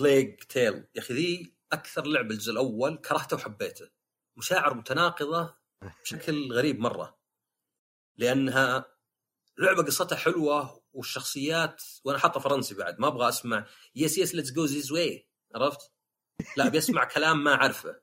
[0.00, 3.88] بليج تيل يا أخي ذي أكثر لعبة الجزء الأول كرهته وحبيته
[4.36, 5.54] مشاعر متناقضة
[6.02, 7.18] بشكل غريب مرة.
[8.16, 8.84] لأنها
[9.58, 14.64] لعبة قصتها حلوة والشخصيات وأنا حاطه فرنسي بعد ما أبغى أسمع yes yes let's go
[14.64, 15.92] this way عرفت؟
[16.56, 18.00] لا ابي اسمع كلام ما أعرفه.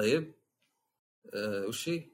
[0.00, 0.34] طيب؟
[1.34, 2.10] أه وش هي؟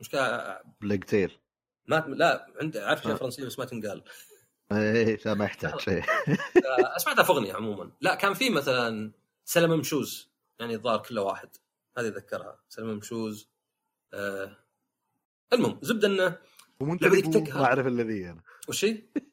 [0.00, 1.38] مشكلة بليج تيل.
[1.86, 4.04] ما لا عندي اعرف شيء فرنسي بس ما تنقال.
[4.72, 5.80] إيه ما يحتاج.
[5.80, 7.92] شيء آه، سمعتها في أغنية عموما.
[8.00, 9.12] لا كان في مثلا
[9.44, 11.48] سلم مشوز يعني الظاهر كله واحد.
[11.98, 13.50] هذه اتذكرها سلم مشوز
[14.14, 14.56] آه.
[15.52, 16.38] المهم زبدة إنه
[16.80, 17.58] كم أنت لعبة اللي ذيك أبوه؟ تقهر.
[17.58, 18.42] ما أعرف إلا ذي أنا.
[18.68, 18.86] وش؟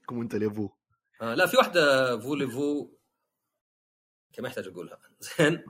[0.07, 0.77] كم أنت اللي ابوه
[1.21, 2.79] آه لا في واحدة فولي فو
[4.27, 4.99] أوكي ما يحتاج أقولها؟
[5.39, 5.63] زين.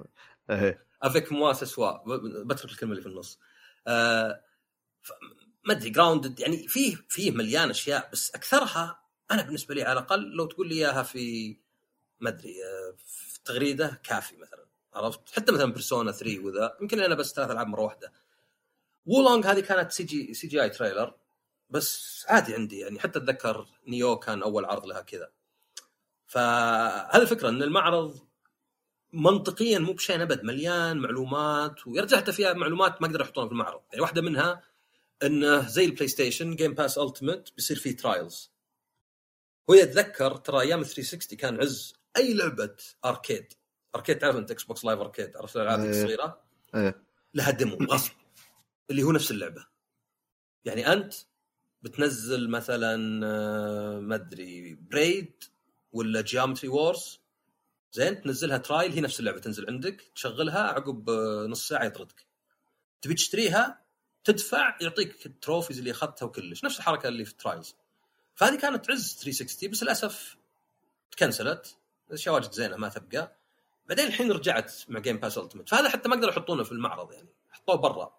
[0.49, 0.86] إيه.
[1.01, 2.17] افيك موا سوا.
[2.43, 3.39] بترك الكلمة اللي في النص.
[3.87, 4.41] آه
[5.65, 8.99] ما أدري جراوندد يعني فيه فيه مليان أشياء بس أكثرها
[9.31, 11.57] أنا بالنسبة لي على الأقل لو تقول لي إياها في
[12.19, 14.65] ما أدري آه، في تغريدة كافي مثلا.
[14.93, 18.13] عرفت؟ حتى مثلا بيرسونا 3 وذا يمكن أنا بس ثلاث ألعاب مرة واحدة.
[19.05, 21.13] وولونج هذه كانت سي جي سي جي اي تريلر
[21.69, 25.31] بس عادي عندي يعني حتى أتذكر نيو كان أول عرض لها كذا.
[26.27, 28.26] فهذه الفكرة إن المعرض
[29.13, 33.81] منطقيا مو بشيء أبد مليان معلومات ويرجع حتى فيها معلومات ما قدروا يحطونها في المعرض.
[33.91, 34.61] يعني واحدة منها
[35.23, 38.51] إنه زي البلاي ستيشن جيم باس ultimate بيصير فيه trials
[39.69, 42.75] هو يتذكر ترى أيام 360 كان عز أي لعبة
[43.05, 43.53] arcade.
[43.95, 45.89] arcade تعرف أنت إكس بوكس لايف اركيد عرفت الألعاب إيه.
[45.89, 46.41] الصغيره
[46.75, 47.03] إيه.
[47.33, 48.11] لها demo غصب
[48.89, 49.67] اللي هو نفس اللعبة.
[50.65, 51.13] يعني أنت
[51.81, 55.43] بتنزل مثلا آه، ما أدري بريد
[55.91, 57.19] ولا جيومتري وورز
[57.91, 62.25] زين تنزلها trial هي نفس اللعبة تنزل عندك تشغلها عقب آه، نص ساعة يطردك.
[63.01, 63.81] تبي تشتريها
[64.23, 66.63] تدفع يعطيك ال trophies اللي أخذتها وكلش.
[66.63, 67.75] نفس الحركة اللي في trials.
[68.35, 70.38] فهذه كانت عز 360 بس للأسف
[71.11, 71.77] تكنسلت.
[72.11, 73.35] أشياء واجد زينة ما تبقى.
[73.89, 77.29] بعدين الحين رجعت مع جيم باس ultimate فهذا حتى ما قدروا يحطونه في المعرض يعني.
[77.51, 78.13] حطوه برا.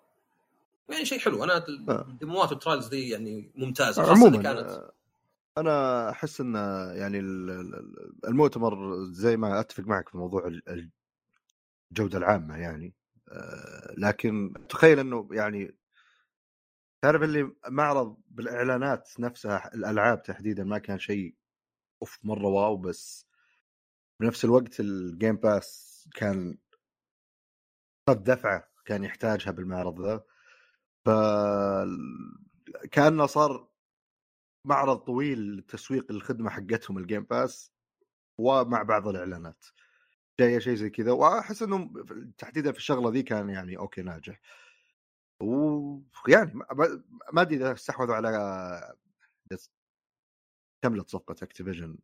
[0.88, 1.44] يعني شيء حلو.
[1.44, 4.92] أنا الديموات وال trials دي يعني ممتازة عموما كانت آه،
[5.60, 6.54] أنا أحس إن
[6.96, 10.90] يعني ال- ال- المؤتمر زي ما أتفق معك في موضوع ال-
[11.92, 12.94] الجودة العامة يعني
[13.28, 15.76] آه، لكن تخيل إنه يعني
[17.02, 21.34] تعرف اللي معرض بالإعلانات نفسها الألعاب تحديدا ما كان شيء
[22.02, 23.26] أوف مرة wow بس
[24.20, 26.58] بنفس الوقت الجيم باس كان
[28.08, 30.24] قد دفعه كان يحتاجها بالمعرض ذا
[31.04, 31.10] ف
[32.90, 33.67] كأنه صار
[34.64, 37.72] معرض طويل لتسويق الخدمة حقتهم الجيم باس
[38.38, 39.64] ومع بعض الإعلانات.
[40.40, 41.12] جاية شيء زي كذا.
[41.12, 41.92] وأحس انه
[42.38, 44.40] تحديدا في الشغلة ذي كان يعني okay ناجح.
[45.42, 48.94] ويعني ما- أدري إذا استحوذوا على
[50.82, 51.98] كملت صفقة اكتيفيجن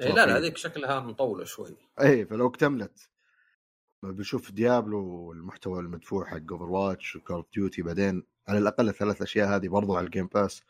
[0.00, 1.76] إيه لا لا هذيك شكلها مطولة شوي.
[2.00, 3.10] إيه فلو اكتملت.
[4.02, 9.48] بنشوف Diablo والمحتوى المدفوع حق Overwatch و Call of Duty بعدين على الأقل الثلاث أشياء
[9.56, 10.62] هذه برضو على ال Game Pass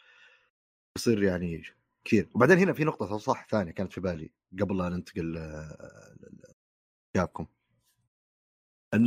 [0.97, 1.63] يصير يعني
[2.05, 2.31] كثير.
[2.35, 4.31] وبعدين هنا في نقطة صح ثانية كانت في بالي
[4.61, 5.35] قبل لا ننتقل
[7.17, 7.47] Capcom
[8.95, 9.07] إن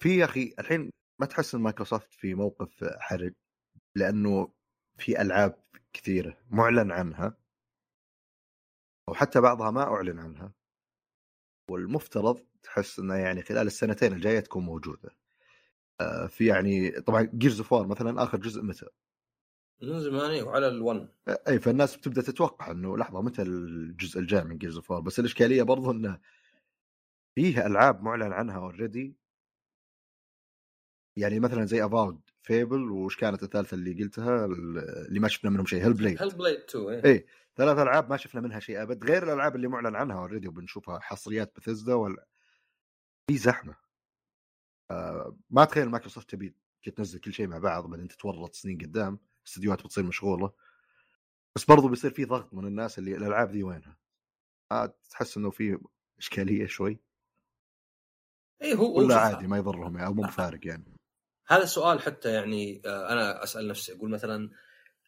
[0.00, 0.90] في يا أخي الحين
[1.20, 3.34] ما تحس إن مايكروسوفت في موقف حرج؟
[3.94, 4.52] لأنه
[4.98, 7.36] في ألعاب كثيرة معلن عنها.
[9.08, 10.52] وحتى بعضها ما أعلن عنها.
[11.70, 15.10] والمفترض تحس إنه يعني خلال السنتين الجاية تكون موجودة.
[16.00, 18.86] آه، في يعني طبعا Gears of مثلا آخر جزء متى؟
[19.82, 24.58] من زمان وعلى ال1 آه، أي فالناس بتبدأ تتوقع إنه لحظة متى الجزء الجاي من
[24.58, 26.20] Gears of بس الإشكالية برضو إنه
[27.34, 29.16] فيه ألعاب معلن عنها already
[31.16, 35.84] يعني مثلا زي Avowed Fable وش كانت الثالثة اللي قلتها؟ اللي ما شفنا منهم شيء
[35.84, 37.04] Hellblade Hellblade 2 إيه.
[37.04, 40.98] اي ثلاث ألعاب ما شفنا منها شيء أبد غير الألعاب اللي معلن عنها already وبنشوفها
[40.98, 42.26] حصريات بثزدا ولا
[43.30, 43.76] في زحمة.
[44.90, 46.54] آه ما أتخيل مايكروسوفت تبي
[46.96, 49.18] تنزل كل شيء مع بعض بعدين تتورط سنين قدام.
[49.46, 50.52] استديوهات بتصير مشغولة
[51.56, 53.96] بس برضو بيصير في ضغط من الناس اللي الألعاب ذي وينها
[54.72, 55.78] آه تحس إنه في
[56.18, 56.98] إشكالية شوي
[58.62, 60.94] إيه هو ولا عادي ما يضرهم أو مو بفارق يعني
[61.46, 64.50] هذا السؤال حتى يعني آه، أنا أسأل نفسي أقول مثلا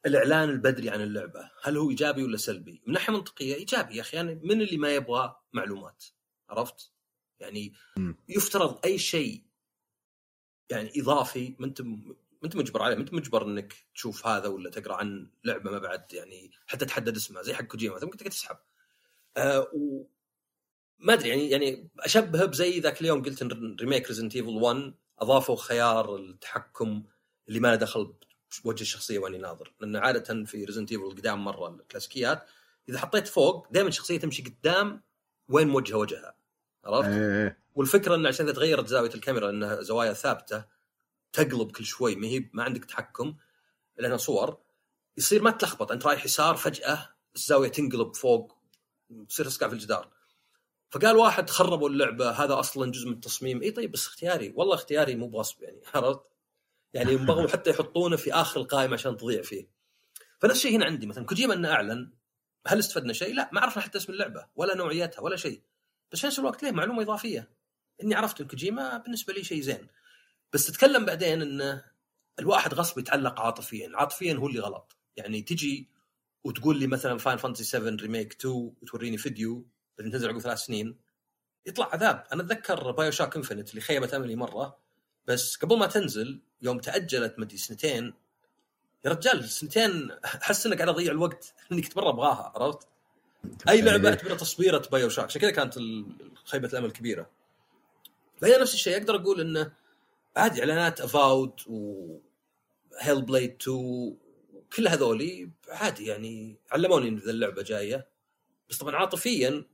[0.06, 4.16] الإعلان البدري عن اللعبة هل هو إيجابي ولا سلبي؟ من ناحية منطقية إيجابي يا أخي
[4.16, 6.04] يعني من اللي ما يبغى معلومات
[6.48, 6.92] عرفت؟
[7.40, 8.16] يعني مم.
[8.28, 9.42] يفترض أي شيء
[10.70, 11.82] يعني إضافي ما أنت
[12.46, 16.50] أنت مجبر عليه أنت مجبر إنك تشوف هذا ولا تقرأ عن لعبة ما بعد يعني
[16.66, 18.56] حتى تحدد اسمها زي حق كوجيما مثلا ممكن تقدر تسحب.
[19.36, 20.04] آه و
[20.98, 25.56] ما أدري يعني يعني أشبهه بزي ذاك اليوم قلت إن remake Resident Evil 1 أضافوا
[25.56, 27.04] خيار التحكم
[27.48, 28.14] اللي ما له دخل
[28.64, 29.72] وجه الشخصية وأني ناظر.
[29.80, 32.48] لأن عادة في Resident Evil قدام مرة الكلاسيكيات
[32.88, 35.02] إذا حطيت فوق دائما الشخصية تمشي قدام
[35.48, 36.36] وين موجهه وجهها
[36.84, 40.64] عرفت؟ إيه والفكرة انه عشان إذا تغيرت زاوية الكاميرا إنها زوايا ثابتة
[41.32, 43.36] تقلب كل شوي ما هي ما عندك تحكم
[43.98, 44.58] لأنها صور.
[45.16, 48.56] يصير ما تلخبط أنت رايح يسار فجأة الزاوية تنقلب فوق
[49.28, 50.10] تصير تسقع في الجدار.
[50.90, 53.62] فقال واحد خربوا اللعبة هذا أصلا جزء من التصميم.
[53.62, 54.52] إي طيب بس اختياري.
[54.56, 56.20] والله اختياري مو بغصب يعني عرفت؟
[56.94, 59.68] يعني ينبغوا حتى يحطونه في آخر القائمة عشان تضيع فيه.
[60.40, 62.12] فنفس الشيء هنا عندي مثلا كوجيما إنه أعلن
[62.66, 65.62] هل استفدنا شيء؟ لا ما عرفنا حتى اسم اللعبة ولا نوعيتها ولا شيء.
[66.12, 67.50] بس في نفس الوقت ليه؟ معلومة إضافية.
[68.02, 69.86] إني عرفت إن كوجيما بالنسبة لي شيء زين.
[70.52, 71.84] بس تتكلم بعدين انه
[72.38, 73.90] الواحد غصب يتعلق عاطفيا.
[73.94, 74.96] عاطفيا هو اللي غلط.
[75.16, 75.88] يعني تجي
[76.44, 79.66] وتقول لي مثلا Final Fantasy 7 remake 2 وتوريني فيديو
[79.98, 80.96] بعدين تنزل عقب ثلاث سنين
[81.66, 82.24] يطلع عذاب.
[82.32, 84.78] أنا أتذكر BioShock Infinite اللي خيبت أملي مرة
[85.26, 88.14] بس قبل ما تنزل يوم تأجلت مدري سنتين
[89.04, 92.88] يا رجال سنتين أحس إنك قاعد أضيع الوقت اني كنت مره أبغاها عرفت؟
[93.68, 95.78] أي لعبة أعتبرها تصبيره BioShock عشان كذا كانت
[96.44, 97.30] خيبه الأمل كبيرة.
[98.40, 99.72] فهي نفس الشيء أقدر أقول انه
[100.36, 102.18] عادي إعلانات Avowed و
[103.00, 104.16] Hellblade 2
[104.76, 108.08] كل هذولي عادي يعني علموني إن ذا اللعبة جاية.
[108.70, 109.64] بس طبعا عاطفيا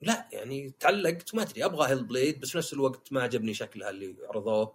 [0.00, 4.16] لا يعني تعلقت ما أدري أبغى Hellblade بس في نفس الوقت ما عجبني شكلها اللي
[4.28, 4.74] عرضوه.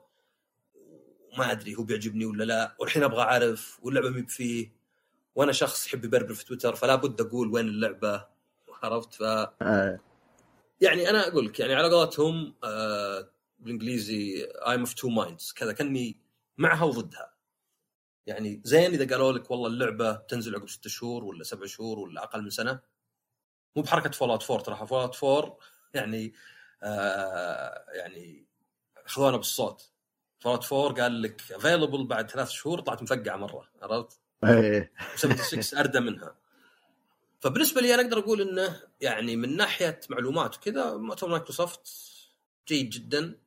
[1.33, 4.71] وما أدري هو بيعجبني ولا لا والحين أبغى أعرف واللعبة مي فيه
[5.35, 8.25] وأنا شخص يحب يبربر في تويتر فلا بد أقول وين اللعبة
[8.83, 9.99] عرفت؟ ف آه.
[10.81, 13.29] يعني أنا أقول لك يعني على قولتهم آه
[13.59, 16.17] بالإنجليزي I'm of two minds كذا كأني
[16.57, 17.33] معها وضدها.
[18.25, 22.23] يعني زين إذا قالوا لك والله اللعبة تنزل عقب ست شهور ولا سبع شهور ولا
[22.23, 22.79] أقل من سنة.
[23.75, 25.57] مو بحركة Fallout 4 ترى Fallout 4
[25.93, 26.33] يعني
[26.83, 28.45] آه يعني
[29.05, 29.91] خذونا بالصوت.
[30.39, 34.91] Fallout 4 قال لك available بعد ثلاث شهور طلعت مفقعة مرة عرفت؟ إيه.
[35.15, 36.35] 76 أردى منها.
[37.39, 41.89] فبالنسبة لي أنا أقدر أقول إنه يعني من ناحية معلومات وكذا مؤتمر مايكروسوفت
[42.67, 43.39] جيد جدا.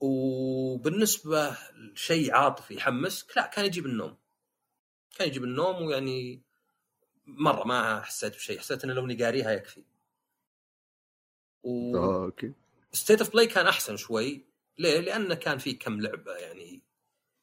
[0.00, 4.16] وبالنسبة لشيء عاطفي يحمسك لا كان يجيب النوم.
[5.16, 6.42] كان يجيب النوم ويعني
[7.26, 9.82] مرة ما حسيت بشيء حسيت إنه لو إني قاريها يكفي
[11.62, 11.96] و...
[11.96, 12.52] Okay.
[12.92, 14.46] State of Play كان أحسن شوي.
[14.78, 16.82] ليه؟ لأنه كان في كم لعبة يعني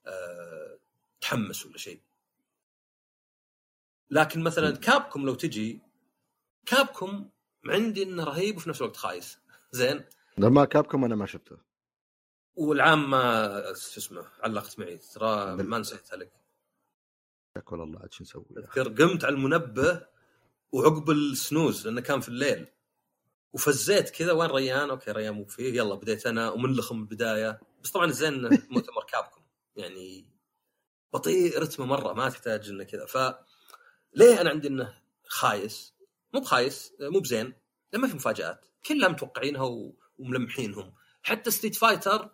[0.05, 0.79] أه
[1.21, 2.01] تحمس ولا شيء.
[4.09, 5.81] لكن مثلا كابكم لو تجي
[6.65, 7.29] كابكم
[7.65, 9.39] عندي إنه رهيب وفي نفس الوقت خايس.
[9.71, 10.05] زين؟
[10.37, 11.72] لما كابكم أنا ما شفته.
[12.55, 14.97] والعام ما شو اسمه علقت معي.
[14.97, 16.31] ترى ما نسيتها لك
[17.57, 20.07] شكل الله عاد شو نسوي؟ أذكر قمت على المنبه
[20.71, 22.67] وعقب السنوز لأنه كان في الليل.
[23.53, 25.73] وفزيت كذا وين ريان؟ أوكي ريان مو فيه.
[25.73, 26.51] يلا بديت أنا.
[26.51, 28.41] ومنلخم البدايه بس طبعا الزين
[28.73, 29.41] مؤتمر كابكم.
[29.75, 30.29] يعني
[31.13, 33.05] بطيء رتمه مرة ما تحتاج إنه كذا.
[33.05, 33.17] ف
[34.13, 35.93] ليه أنا عندي إنه خايس؟
[36.33, 37.53] مو بخايس مو بزين.
[37.93, 38.65] ما في مفاجآت.
[38.85, 40.93] كلها متوقعينها وملمحينهم.
[41.23, 42.29] حتى Street Fighter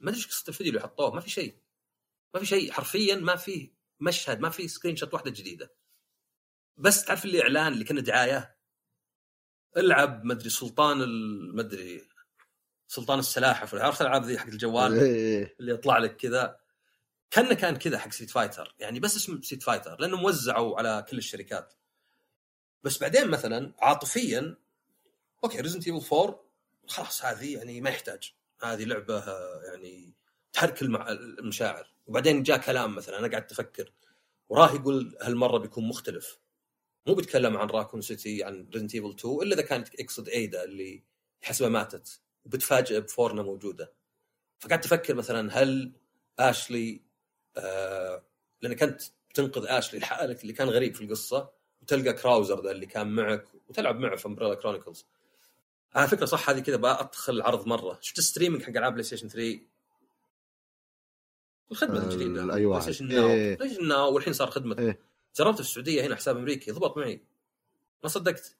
[0.00, 1.58] ما أدري إيش قصة الفيديو اللي حطوه ما في شيء.
[2.34, 3.70] ما في شيء حرفيا ما في
[4.00, 5.74] مشهد ما في screenshot واحدة جديدة.
[6.76, 8.56] بس تعرف اللي إعلان اللي كانه دعاية؟
[9.76, 12.08] العب مدري سلطان ال- مدري
[12.86, 16.60] سلطان السلاحف عرفت الألعاب ذي حق الجوال؟ إيه اللي يطلع لك كذا.
[17.30, 21.18] كأنه كان كذا حق Street Fighter يعني بس اسم Street Fighter لأنه موزعوا على كل
[21.18, 21.74] الشركات.
[22.82, 24.56] بس بعدين مثلا عاطفيا
[25.44, 26.44] okay Resident Evil 4
[26.86, 28.34] خلاص هذه يعني ما يحتاج.
[28.62, 29.24] هذه لعبة
[29.64, 30.14] يعني
[30.52, 30.82] تحرك.
[30.82, 31.94] المشاعر.
[32.06, 33.92] وبعدين جاء كلام مثلا أنا قعدت أفكر.
[34.48, 36.38] وراه يقول هالمرة بيكون مختلف.
[37.06, 41.02] مو بيتكلم عن Raccoon City عن Resident Evil 2 إلا إذا كانت يقصد إيدا اللي
[41.42, 42.20] يحسبها ماتت.
[42.44, 43.92] وبتفاجئ بفورنا موجودة.
[44.58, 45.92] فقعدت أفكر مثلا هل
[46.38, 47.02] آشلي
[47.56, 48.24] آه
[48.62, 49.02] لأن كنت
[49.34, 51.50] تنقذ آشلي لحالك اللي كان غريب في القصة
[51.82, 55.06] وتلقى كراوزر ذا اللي كان معك وتلعب معه في Umbrella Chronicles
[55.94, 57.98] على فكرة صح هذه كذا بدخل العرض مرة.
[58.00, 59.60] شفت ال streaming حق ألعاب PlayStation 3
[61.70, 62.44] الخدمه الجديدة.
[62.44, 62.82] Play واحد.
[62.82, 63.56] Station Now إيه.
[63.56, 64.78] Play Station Now والحين صار خدمة.
[64.78, 65.00] إيه.
[65.36, 66.70] جربت في السعودية هنا حساب أمريكي.
[66.70, 67.24] ضبط معي.
[68.02, 68.56] ما صدقت.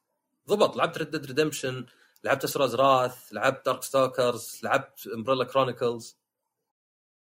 [0.49, 0.77] ضبط.
[0.77, 1.87] لعبت Red Dead Redemption
[2.25, 6.17] لعبت Asura's Wrath لعبت Darkstalkers لعبت Umbrella Chronicles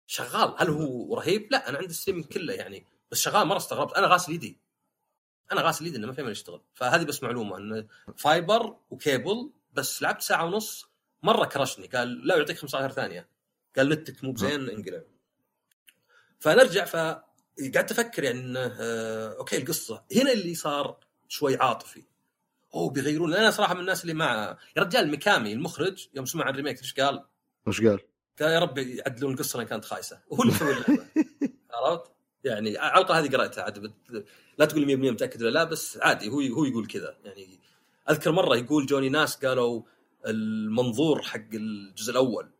[0.07, 0.55] شغال.
[0.57, 2.85] هل هو رهيب؟ لا أنا عندي ال streaming كله يعني.
[3.11, 3.93] بس شغال مرة استغربت.
[3.93, 4.57] أنا غاسل يدي.
[5.51, 6.61] أنا غاسل يدي إنه ما في من يشتغل.
[6.73, 7.87] فهذه بس معلومة إنه
[8.17, 10.85] fiber و cable بس لعبت ساعة ونص
[11.23, 11.87] مرة كرشني.
[11.87, 13.29] قال لا يعطيك 15 ثانية.
[13.77, 15.01] قال نتك مو بزين انقلع.
[16.39, 16.95] فنرجع ف
[17.75, 20.03] قعدت أفكر يعني إنه آه، أوكي القصة.
[20.15, 20.97] هنا اللي صار
[21.27, 22.03] شوي عاطفي.
[22.73, 23.33] أوه بيغيرون.
[23.33, 26.93] أنا صراحة من الناس اللي مع يا رجال ميكامي المخرج يوم سمع ال remake إيش
[26.93, 27.25] قال؟
[27.67, 27.99] وش قال؟
[28.41, 30.19] قال يا رب يعدلون القصة لأن كانت خايسة.
[30.27, 31.05] وهو اللي مسوي اللعبة.
[31.73, 32.11] عرفت؟
[32.43, 33.93] يعني على الأقل هذه قرأتها عاد
[34.57, 37.17] لا تقول لي 100% متأكد ولا لا بس عادي هو هو يقول كذا.
[37.25, 37.59] يعني
[38.11, 39.83] أذكر مرة يقول جوني ناس قالوا
[40.25, 42.51] المنظور حق الجزء الأول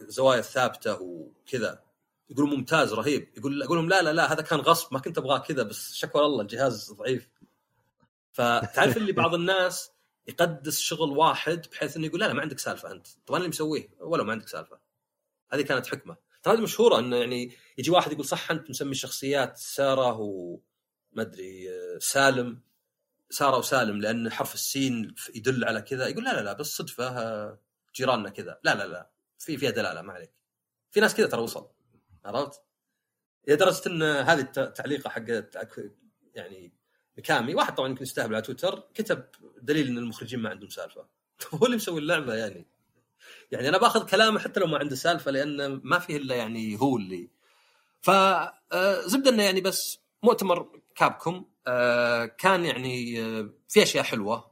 [0.00, 1.82] الزوايا الثابتة وكذا.
[2.30, 3.28] يقولون ممتاز رهيب.
[3.36, 6.22] يقول أقول لهم لا لا لا هذا كان غصب ما كنت أبغاه كذا بس شكوى
[6.22, 7.28] الله الجهاز ضعيف.
[8.32, 9.90] فتعرف اللي بعض الناس
[10.26, 13.06] يقدس شغل واحد بحيث إنه يقول لا لا ما عندك سالفة أنت.
[13.26, 14.78] طبعا اللي مسويه ولا ما عندك سالفة.
[15.52, 16.16] هذه كانت حكمة.
[16.42, 20.60] ترى هذه مشهورة إنه يعني يجي واحد يقول صح أنت مسمي الشخصيات سارة وما
[21.22, 22.60] أدري آه، سالم.
[23.30, 27.58] سارة وسالم لأن حرف السين يدل على كذا يقول لا لا لا بس صدفة
[27.96, 28.58] جيراننا كذا.
[28.64, 30.30] لا لا لا في فيها دلالة ما عليك.
[30.90, 31.68] في ناس كذا ترى وصل
[32.24, 32.62] عرفت؟
[33.48, 35.56] لدرجة إن هذه الت- التعليقه حقت
[36.34, 36.72] يعني
[37.18, 39.24] مكامي واحد طبعا يمكن يستهبل على تويتر كتب
[39.62, 41.06] دليل إن المخرجين ما عندهم سالفة.
[41.54, 42.66] هو اللي مسوي اللعبة يعني.
[43.52, 46.96] يعني أنا باخذ كلامه حتى لو ما عنده سالفة لأن ما فيه إلا يعني هو
[46.96, 47.28] اللي.
[48.00, 54.50] ف آه، زبدة إنه يعني بس مؤتمر كابكم آه، كان يعني آه، في أشياء حلوة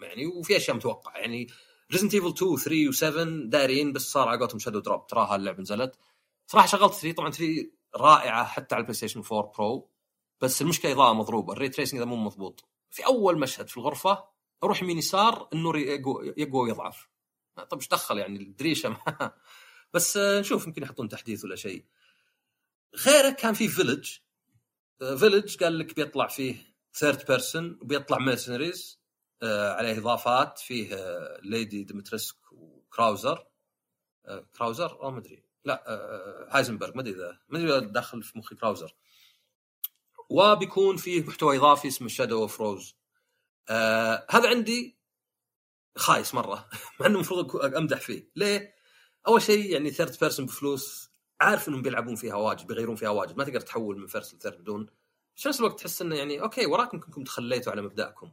[0.00, 1.18] يعني وفي أشياء متوقعة.
[1.18, 1.46] يعني
[1.92, 5.98] Resident Evil 2 3 و7 دايرين بس صار على قولتهم shadow drop تراها اللعبة نزلت.
[6.46, 9.90] صراحة شغلت 3 طبعا 3 رائعة حتى على ال PlayStation 4 Pro
[10.40, 12.64] بس المشكلة إضاءة مضروبة ال ray tracing ذا مو مضبوط.
[12.90, 14.24] في أول مشهد في الغرفة
[14.64, 17.08] أروح يمين يسار النور يقوى, يقوى ويضعف.
[17.70, 19.32] طب إيش دخل يعني؟ الدريشة ما
[19.94, 21.84] بس آه، نشوف يمكن يحطون تحديث ولا شيء.
[23.06, 24.18] غيره كان في Village
[24.98, 26.56] Village قال لك بيطلع فيه
[26.94, 28.98] third person وبيطلع Mercenaries
[29.42, 33.46] عليه إضافات فيه آه، Lady Dimitrescu و Krauser
[34.26, 35.44] آه، Krauser أو ما أدري.
[35.64, 38.94] لا آه، Heisenberg ما أدري اذا ما أدري داخل في مخي Krauser
[40.30, 42.96] وبيكون فيه محتوى إضافي اسمه Shadow of Rose
[43.68, 44.98] آه هذا عندي
[45.96, 46.68] خايس مرة.
[47.00, 48.30] مع إنه المفروض أمدح فيه.
[48.36, 48.74] ليه؟
[49.28, 51.07] أول شيء يعني third person بفلوس
[51.40, 54.58] عارف إنهم بيلعبون فيها واجد بيغيرون فيها واجد ما تقدر تحول من first ل third
[54.58, 54.86] بدون.
[55.36, 58.32] في نفس الوقت تحس إنه يعني أوكي وراكم كنكم تخليتوا على مبدأكم.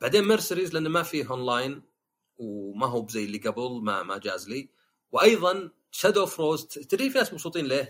[0.00, 1.82] بعدين Mercenaries لأنه ما فيه اونلاين
[2.38, 4.68] وما هو بزي اللي قبل ما ما جاز لي.
[5.12, 7.88] وأيضا Shadow of Rose تدري في ناس مبسوطين ليه؟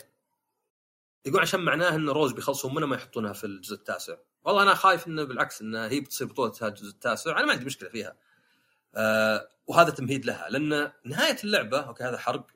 [1.27, 4.17] يقول عشان معناه إن Rose بيخلصون منها ما يحطونها في الجزء التاسع.
[4.45, 7.89] والله أنا خايف إنه بالعكس إنه هي بتصير بطولتها الجزء التاسع أنا ما عندي مشكلة
[7.89, 8.17] فيها.
[8.95, 10.49] آه وهذا تمهيد لها.
[10.51, 12.47] لأن نهاية اللعبة أوكي هذا حرق.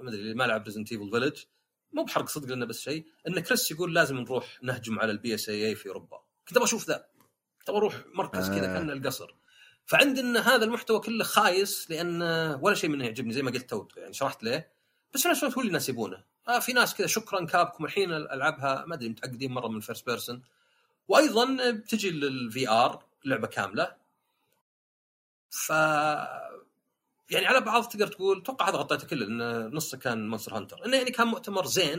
[0.00, 1.44] ما أدري اللي ما لعب Resident Evil Village
[1.92, 3.06] مو بحرق صدق لأنه بس شيء.
[3.28, 6.22] إن كريس يقول لازم نروح نهجم على ال BSAA في أوروبا.
[6.48, 7.06] كنت أبغى أشوف ذا.
[7.58, 8.78] كنت أبغى أروح مركز كذا آه.
[8.78, 9.34] كان القصر.
[9.86, 12.22] فعندي إن هذا المحتوى كله خايس لأن
[12.60, 14.72] ولا شيء منه يعجبني زي ما قلت تو يعني شرحت ليه.
[15.14, 16.24] بس في نفس الوقت هو اللي الناس يبونه.
[16.48, 17.84] آه في ناس كذا شكرا Capcom.
[17.84, 20.42] الحين ألعبها ما أدري متعقدين مرة من ال first person
[21.08, 23.96] وأيضا بتجي لل VR لعبة كاملة.
[25.50, 25.72] ف
[27.30, 30.96] يعني على بعض تقدر تقول أتوقع هذا غطيته كله لأن نصه كان Monster Hunter انه
[30.96, 31.98] يعني كان مؤتمر زين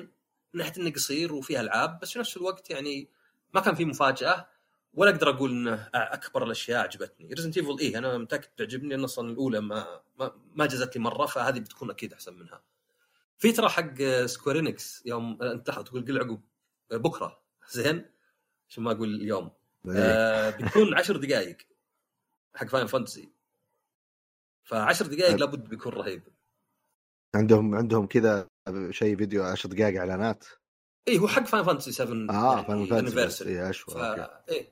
[0.54, 3.10] من ناحية إنه قصير وفيه ألعاب بس في نفس الوقت يعني
[3.54, 4.48] ما كان فيه مفاجأة
[4.94, 7.34] ولا أقدر أقول إنه أكبر الأشياء عجبتني.
[7.34, 11.26] Resident Evil إيه أنا متأكد تعجبني لأن أصلا الأولى ما ما, ما جازت لي مرة
[11.26, 12.62] فهذه بتكون أكيد أحسن منها.
[13.38, 16.42] في ترى حق Square Enix يوم انت تقول قل عقب
[16.92, 17.42] بكرة.
[17.70, 18.06] زين؟
[18.70, 19.52] عشان ما أقول اليوم.
[19.90, 21.58] آه بيكون عشر دقائق
[22.56, 23.32] حق Final Fantasy
[24.70, 25.40] فعشر دقائق طيب.
[25.40, 26.24] لابد بيكون رهيب
[27.36, 28.48] عندهم عندهم كذا
[28.90, 30.46] شيء فيديو 10 دقائق إعلانات
[31.08, 33.48] اي هو حق Final Fantasy 7 آه فاهم anniversary.
[33.48, 33.98] اي اشوى ف...
[34.50, 34.70] إيه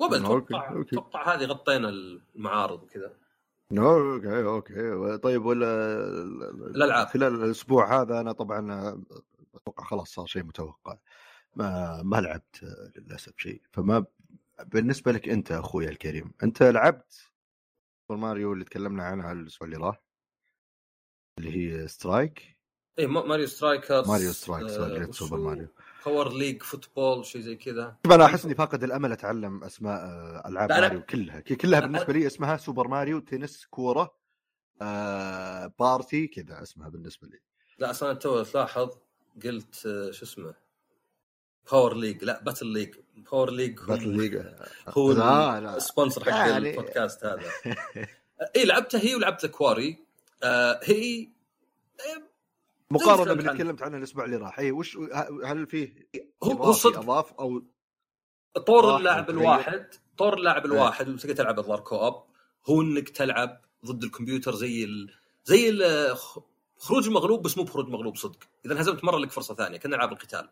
[0.00, 0.80] وبل أوكي، أتوقع.
[0.80, 3.12] أتوقع هذه غطينا المعارض وكذا
[3.78, 5.66] أوكي أوكي طيب ولا
[6.52, 7.06] الألعاب.
[7.06, 8.88] خلال الأسبوع هذا أنا طبعا
[9.54, 10.96] أتوقع خلاص صار شيء متوقع
[11.56, 12.62] ما ما لعبت
[12.96, 14.04] للأسف شيء فما
[14.64, 17.31] بالنسبة لك أنت أخوي الكريم أنت لعبت
[18.12, 20.02] Super Mario اللي تكلمنا عنها الأسبوع اللي راح
[21.38, 21.50] اللي
[21.82, 22.58] هي سترايك
[22.98, 25.68] ما- Mario Strikers Mario Strike آه، Super Mario
[26.06, 27.96] Power League Football شيء زي كذا.
[28.06, 31.40] أنا أحس إني فاقد الأمل أتعلم أسماء آه، ألعاب ماريو كلها.
[31.40, 34.14] كلها بالنسبة لي اسمها Super Mario تنس كورة
[34.82, 37.40] آه Party كذا اسمها بالنسبة لي.
[37.78, 38.90] لا أصلا تو تلاحظ
[39.44, 40.54] قلت آه، شو اسمه
[41.72, 42.94] باور ليج لا باتل ليج
[43.32, 44.36] باور ليج باتل ليج
[44.88, 45.76] هو لا لا.
[45.76, 47.50] السبونسر حق يعني- البودكاست هذا.
[48.56, 49.98] اي لعبتها هي ولعبت كواري
[50.42, 51.28] آه هي
[52.90, 54.58] مقارنة تختلف باللي عن- تكلمت عنه الأسبوع اللي راح.
[54.58, 54.96] اي وش
[55.44, 55.94] هل فيه
[56.42, 56.98] هو هو صدق.
[56.98, 57.62] اضاف أو
[58.66, 59.30] طور اللاعب.
[59.30, 59.86] الواحد
[60.18, 60.72] طور اللاعب إيه.
[60.72, 62.22] الواحد وتقدر تلعب الظاهر كوب.
[62.66, 65.14] هو إنك تلعب ضد الكمبيوتر زي ال...
[65.44, 66.16] زي ال...
[66.78, 68.38] خروج المغلوب بس مو بخروج مغلوب صدق.
[68.66, 70.48] إذا انهزمت مرة لك فرصة ثانية كنا العاب القتال.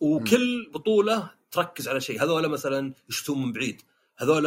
[0.00, 2.22] وكل بطولة تركز على شيء.
[2.22, 3.82] هذول مثلا يشتون من بعيد.
[4.18, 4.46] هذول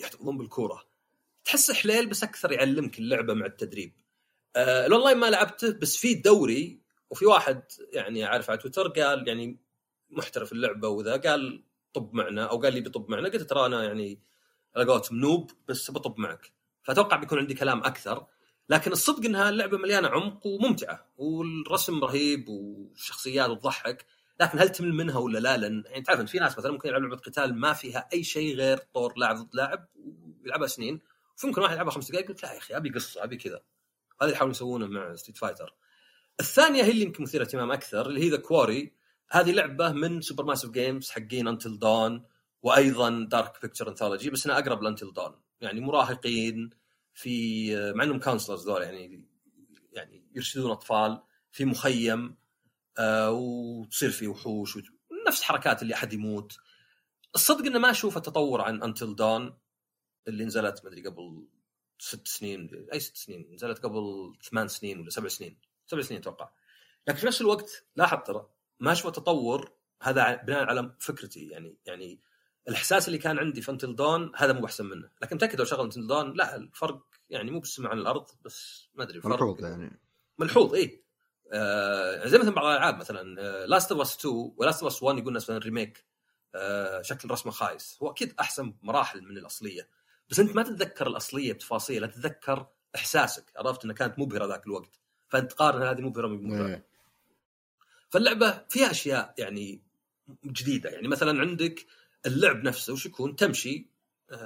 [0.00, 0.84] يحتفظون بالكورة.
[1.44, 3.92] تحس حليل بس أكثر يعلمك اللعبة مع التدريب.
[4.56, 6.80] آه الاونلاين ما لعبته بس في دوري
[7.10, 7.62] وفي واحد
[7.92, 9.58] يعني اعرف على تويتر قال يعني
[10.10, 11.62] محترف اللعبة وذا قال
[11.94, 13.28] طب معنا أو قال لي بيطب معنا.
[13.28, 14.18] قلت ترى أنا يعني
[14.76, 16.52] على قولتهم noob بس بطب معك.
[16.82, 18.26] فأتوقع بيكون عندي كلام أكثر.
[18.68, 24.06] لكن الصدق إنها اللعبة مليانة عمق وممتعة والرسم رهيب والشخصيات تضحك.
[24.40, 27.16] لكن هل تمل منها ولا لا؟ لأن يعني تعرف في ناس مثلا ممكن يلعب لعبة
[27.16, 29.88] قتال ما فيها أي شيء غير طور لاعب ضد لاعب
[30.44, 31.00] ويلعبها سنين.
[31.36, 33.54] وفي ممكن واحد يلعبها خمس دقائق يقول لا يا أخي أبي قصة أبي كذا.
[33.54, 33.62] هذا
[34.22, 35.74] اللي يحاولون يسوونه مع Street Fighter
[36.40, 38.92] الثانية هي اللي يمكن مثيرة اهتمام أكثر اللي هي The Quarry
[39.30, 42.24] هذه لعبة من Supermassive Games حقين Until Dawn
[42.62, 46.70] وأيضا Dark Pictures Anthology بس إنها أقرب ل Until Dawn يعني مراهقين
[47.14, 49.28] في مع إنهم counselors ذول يعني
[49.92, 52.36] يعني يرشدون أطفال في مخيم
[52.98, 54.78] آه وتصير في وحوش
[55.26, 56.56] نفس الحركات اللي أحد يموت.
[57.34, 59.58] الصدق إنه ما اشوفه تطور عن Until Dawn
[60.28, 61.46] اللي نزلت ما أدري قبل
[61.98, 66.50] ست سنين أي ست سنين نزلت قبل ثمان سنين ولا سبع سنين سبع سنين أتوقع.
[67.08, 68.48] لكن في نفس الوقت لاحظ ترى
[68.80, 69.72] ما اشوفه تطور
[70.02, 72.20] هذا بناء على فكرتي يعني يعني
[72.68, 75.10] الإحساس اللي كان عندي في Until Dawn هذا مو أحسن منه.
[75.22, 79.04] لكن متأكد لو شغل Until Dawn لا الفرق يعني مو بالسماء عن الأرض بس ما
[79.04, 80.00] أدري ملحوظ يعني.
[80.38, 81.01] ملحوظ اي
[81.52, 85.18] آه زي مثلا بعض الألعاب مثلا Last of Us 2 و Last of Us 1
[85.18, 86.04] يقول الناس مثلا remake
[86.54, 87.98] آه شكل رسمه خايس.
[88.02, 89.88] هو أكيد أحسن مراحل من الأصلية.
[90.30, 93.52] بس أنت ما تتذكر الأصلية بتفاصيلها تتذكر إحساسك.
[93.56, 95.00] عرفت إنها كانت مبهرة ذاك الوقت.
[95.28, 96.86] فأنت قارن هذه مبهرة مبهره إيه.
[98.10, 99.82] فاللعبة فيها أشياء يعني
[100.44, 100.90] جديدة.
[100.90, 101.86] يعني مثلا عندك
[102.26, 103.92] اللعب نفسه وش يكون؟ تمشي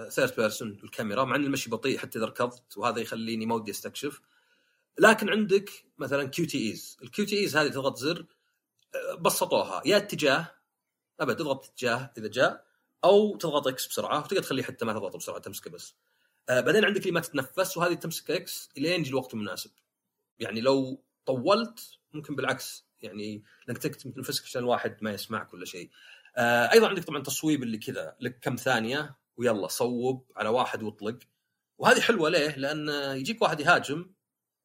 [0.09, 4.21] third person الكاميرا مع ان المشي بطيء حتى إذا ركضت وهذا يخليني ما ودي أستكشف.
[4.99, 8.27] لكن عندك مثلا QTEs ال QTEs هذه تضغط زر
[9.21, 9.83] بسطوها.
[9.85, 10.55] يا اتجاه
[11.21, 12.67] أبد تضغط اتجاه إذا جاء
[13.05, 15.95] أو تضغط X بسرعة وتقدر تخليه حتى ما تضغط بسرعة تمسكه بس.
[16.49, 19.71] آه بعدين عندك اللي ما تتنفس وهذه تمسك إكس إلين يجي الوقت المناسب.
[20.39, 22.87] يعني لو طولت ممكن بالعكس.
[23.03, 25.91] يعني إنك تكتم نفسك عشان الواحد ما يسمعك ولا شيء.
[26.37, 28.17] آه أيضا عندك طبعا تصويب اللي كذا.
[28.21, 31.19] لك كم ثانية ويلا صوب على واحد واطلق.
[31.79, 34.11] وهذه حلوة ليه؟ لأن يجيك واحد يهاجم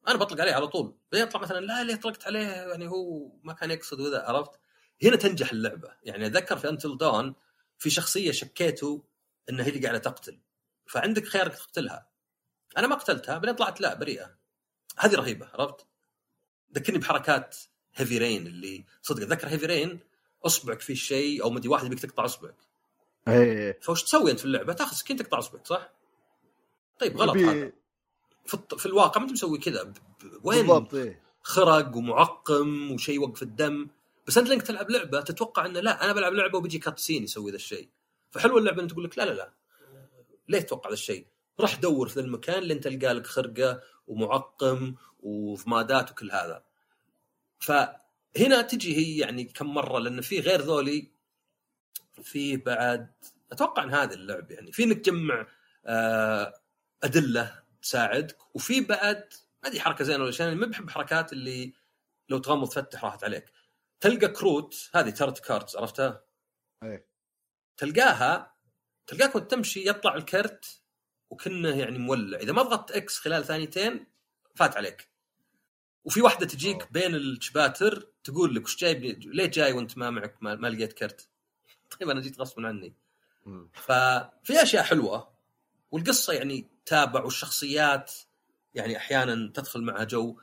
[0.08, 0.94] أنا بطلق عليه على طول.
[1.12, 4.50] يطلع مثلا لا ليه طلقت عليه؟ يعني هو ما كان يقصد وذا عرفت؟
[5.02, 5.88] هنا تنجح اللعبة.
[6.02, 7.34] يعني أتذكر في انتل دون
[7.78, 8.98] في شخصية شكيتوا
[9.50, 10.38] إنها هي اللي قاعدة تقتل.
[10.86, 12.08] فعندك خيارك تقتلها.
[12.76, 14.34] أنا ما قتلتها بعدين طلعت لا بريئة.
[14.98, 15.86] هذه رهيبة عرفت؟
[16.74, 17.56] ذكرني بحركات
[17.94, 20.00] Heavy Rain اللي صدق أتذكر Heavy Rain
[20.46, 22.56] أصبعك فيه شيء أو مدري واحد يبيك تقطع أصبعك.
[23.28, 23.80] إيه.
[23.80, 25.92] فوش تسوي أنت في اللعبة؟ تاخذ سكين تقطع أصبعك صح؟
[26.98, 27.72] طيب غلط هذا.
[28.46, 29.82] في, الط- في الواقع ما انت مسوي كذا.
[29.82, 29.96] ب-
[30.42, 31.22] وين بالضبط إيه.
[31.42, 33.88] خرق ومعقم وشيء يوقف الدم.
[34.26, 37.56] بس أنت لانك تلعب لعبة تتوقع إنه لا أنا بلعب لعبة وبيجي cutscene يسوي ذا
[37.56, 37.88] الشيء.
[38.30, 39.52] فحلوه اللعبة انت تقول لك لا لا لا.
[40.48, 41.26] ليه تتوقع ذا الشيء؟
[41.60, 46.64] راح دور في المكان لين تلقى لك خرقة ومعقم وضمادات وكل هذا.
[47.58, 51.10] فهنا تجي هي يعني كم مرة لأن في غير ذولي
[52.22, 53.12] في بعد.
[53.52, 54.72] أتوقع إن هذا اللعب يعني.
[54.72, 55.46] في إنك تجمع
[55.86, 56.54] آه،
[57.02, 58.36] أدلة تساعدك.
[58.54, 61.72] وفي بعد أدري حركة زينة ولا شيء أنا ما بحب الحركات اللي
[62.28, 63.44] لو تغمض تفتح راحت عليك.
[64.00, 66.24] تلقى كروت هذه tarot cards عرفتها؟
[66.82, 67.06] إيه.
[67.76, 68.54] تلقاها
[69.06, 70.82] تلقاك وأنت تمشي يطلع الكرت
[71.30, 72.38] وكنه يعني مولع.
[72.38, 74.06] إذا ما ضغطت X خلال ثانيتين
[74.54, 75.08] فات عليك.
[76.04, 76.90] وفي واحدة تجيك أوه.
[76.90, 81.28] بين الشباتر تقول لك وش جايب ليه جاي وأنت ما معك ما, ما لقيت كرت؟
[82.00, 82.94] طيب أنا جيت غصبا عني.
[83.46, 83.70] مم.
[83.74, 85.31] ففي أشياء حلوة.
[85.92, 88.12] والقصة يعني تابع والشخصيات
[88.74, 90.40] يعني أحيانا تدخل معها جو.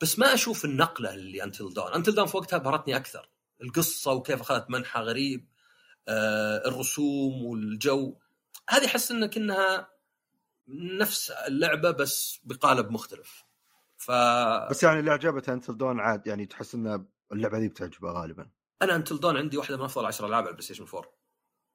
[0.00, 3.30] بس ما أشوف النقلة اللي Until Dawn Until Dawn في وقتها بهرتني أكثر.
[3.62, 5.48] القصة وكيف أخذت منحى غريب
[6.08, 8.16] آه الرسوم والجو.
[8.70, 9.88] هذه أحس إنها كانها
[10.68, 13.44] نفس اللعبة بس بقالب مختلف.
[13.96, 14.10] ف
[14.70, 18.50] بس يعني اللي عجبته Until Dawn عاد يعني تحس إن اللعبة ذي بتعجبه غالبا.
[18.82, 21.23] أنا Until Dawn عندي واحدة من أفضل 10 العاب على ال PlayStation 4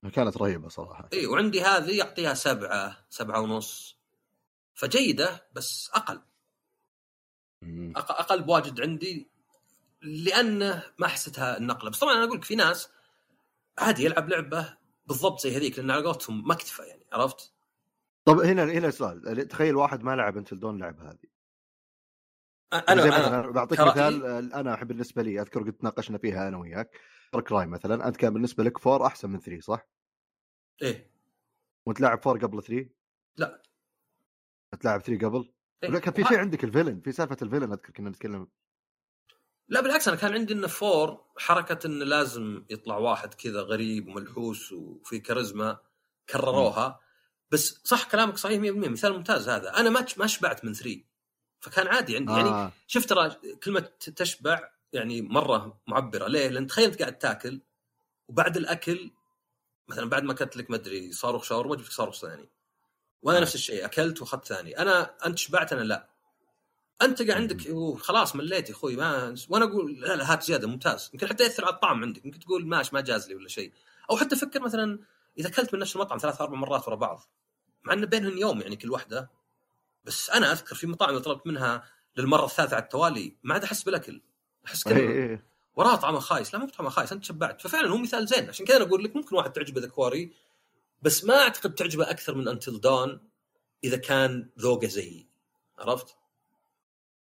[0.08, 1.10] كانت رهيبة صراحة.
[1.14, 4.00] اي وعندي هذه يعطيها سبعة سبعة ونص.
[4.74, 5.92] فجيدة بس
[7.62, 7.94] مم.
[7.98, 9.30] أق- أقل بواجد عندي
[10.02, 11.90] لأنه ما حسيتها النقلة.
[11.90, 12.90] بس طبعا أنا أقول لك في ناس
[13.78, 17.54] عادي يلعب لعبة بالضبط زي هذيك لأن على قولتهم مكتفة يعني عرفت؟
[18.26, 19.48] طب هنا هنا سؤال.
[19.48, 21.30] تخيل واحد ما لعب انتل دون لعب هذه.
[22.74, 27.00] أنا مثلا بعطيك مثال أنا احب بالنسبة لي أذكر قد تناقشنا فيها أنا وياك.
[27.32, 29.88] Cry مثلا أنت كان بالنسبة لك four أحسن من 3 صح؟
[30.82, 31.12] إيه
[31.86, 32.90] وأنت لاعب four قبل 3
[33.38, 33.62] لا.
[34.80, 35.52] تلعب 3 قبل؟
[35.84, 35.98] إيه.
[36.00, 38.48] كان في شيء عندك ال villain في سالفة ال villain أذكر كنا نتكلم
[39.68, 44.72] لا بالعكس أنا كان عندي إنه four حركة إنه لازم يطلع واحد كذا غريب وملحوس
[44.72, 45.78] وفي كاريزما
[46.30, 47.00] كرروها
[47.52, 51.02] بس صح كلامك صحيح 100% مثال ممتاز هذا أنا ما ما شبعت من 3
[51.60, 52.72] فكان عادي عندي يعني آه.
[52.88, 56.28] شفت ترى كلمة تشبع يعني مرة معبرة.
[56.28, 57.62] ليه؟ لأن تخيل انت قاعد تاكل
[58.28, 59.12] وبعد الأكل
[59.88, 62.50] مثلا بعد ما أكلت لك ما أدري صاروخ شاورما جبت صاروخ ثاني.
[63.22, 64.80] وأنا نفس الشيء أكلت وأخذت ثاني.
[64.80, 66.10] أنا أنت شبعت أنا لا.
[67.02, 67.58] أنت قاعد عندك
[68.00, 71.10] خلاص مليت يا أخوي ما وأنا أقول لا لا هات زيادة ممتاز.
[71.14, 72.26] يمكن حتى يأثر على الطعم عندك.
[72.26, 73.74] يمكن تقول ماش ما جاز لي ولا شيء.
[74.12, 75.00] أو حتى فكر مثلا
[75.38, 77.22] إذا أكلت من نفس المطعم ثلاث أربع مرات ورا بعض.
[77.84, 79.30] مع إنه بينهن يوم يعني كل واحدة
[80.04, 81.84] بس أنا أذكر في مطاعم طلبت منها
[82.18, 84.22] للمرة الثالثة على التوالي ما عاد أحس بالأكل.
[84.66, 85.44] أحس كذا إيه.
[85.76, 88.78] وراه طعمه خايس لا مو طعمه خايس أنت شبعت ففعلا هو مثال زين عشان كذا
[88.78, 90.34] أنا أقول لك ممكن واحد تعجبه ذا كواري
[91.02, 93.20] بس ما أعتقد تعجبه أكثر من انتل دون
[93.84, 95.28] إذا كان ذوقه زيي
[95.80, 96.16] عرفت؟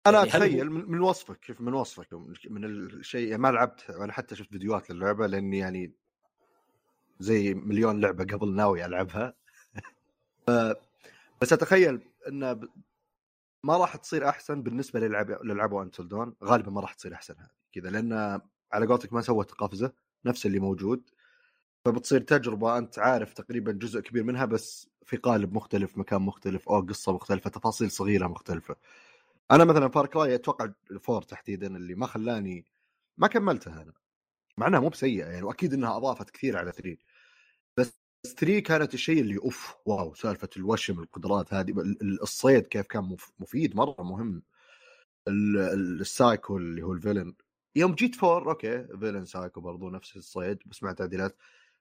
[0.08, 2.14] أنا يعني هل أتخيل من من وصفك كيف من وصفك
[2.50, 5.94] من الشيء يعني ما لعبت ولا حتى شفت فيديوهات للعبة لأني يعني
[7.20, 9.34] زي مليون لعبة قبل ناوي ألعبها.
[11.42, 12.60] بس أتخيل انه.
[13.64, 17.50] ما راح تصير أحسن بالنسبة للعب للعبوا Until Dawn غالبا ما راح تصير أحسن هذه
[17.74, 18.42] كذا لأن
[18.74, 19.94] على قولتك ما سوت قفزة
[20.26, 21.10] نفس اللي موجود.
[21.86, 26.82] فبتصير تجربة أنت عارف تقريبا جزء كبير منها بس في قالب مختلف مكان مختلف أو
[26.82, 28.76] قصة مختلفة تفاصيل صغيرة مختلفة.
[29.52, 32.66] أنا مثلا Far Cry أتوقع four تحديدا اللي ما خلاني
[33.18, 33.94] ما كملتها أنا.
[34.58, 36.98] مع إنها مو بسيئة يعني وأكيد إنها أضافت كثير على 3
[38.26, 42.88] بس 3 كانت الشيء اللي oof wow سالفة الوشم القدرات هذه ال- ال- الصيد كيف
[42.88, 44.44] كان مف- مفيد مرة مهم.
[45.28, 47.34] ال- ال- السايكو اللي هو ال villain.
[47.76, 51.36] يوم جيت four okay villain psycho برضو نفس الصيد بس مع تعديلات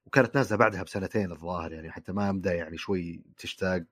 [0.06, 3.84] وكانت نازلة بعدها بسنتين الظاهر يعني حتى ما مدى يعني شوي تشتاق.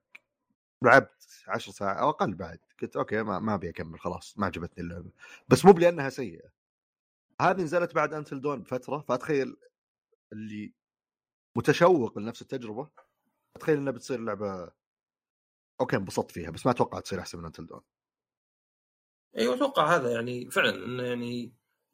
[0.84, 2.58] لعبت عشر ساعات أو أقل بعد.
[2.82, 5.10] قلت okay ما ما أبي أكمل خلاص ما عجبتني اللعبة.
[5.48, 6.50] بس مو لانها سيئة.
[7.40, 9.56] هذه نزلت بعد Until Dawn بفترة فأتخيل
[10.32, 10.72] اللي
[11.56, 12.88] متشوق لنفس التجربة
[13.56, 14.70] اتخيل إنها بتصير لعبة
[15.80, 17.80] okay انبسطت فيها بس ما أتوقع تصير أحسن من Until Dawn
[19.38, 21.52] أيوه أتوقع هذا يعني فعلا انه يعني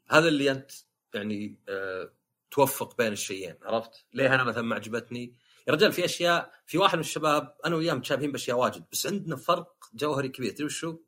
[0.08, 0.70] هذا اللي أنت
[1.14, 2.12] يعني آه
[2.50, 5.34] توفق بين الشيئين عرفت؟ ليه أنا مثلا ما عجبتني؟
[5.68, 9.36] يا رجال في أشياء في واحد من الشباب أنا وياه متشابهين بأشياء واجد بس عندنا
[9.36, 10.98] فرق جوهري كبير تدري وشو؟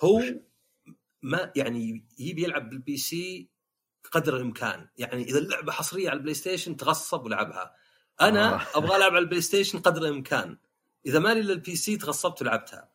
[0.00, 0.22] هو
[1.22, 3.48] ما يعني يبي يلعب بال PC
[4.12, 4.88] قدر الامكان.
[4.96, 7.74] يعني إذا اللعبة حصرية على ال PlayStation تغصب ولعبها.
[8.20, 8.66] أنا آه.
[8.78, 10.58] أبغى ألعب على ال PlayStation قدر الإمكان.
[11.06, 12.88] إذا مالي إلا ال PC تغصبت ولعبتها.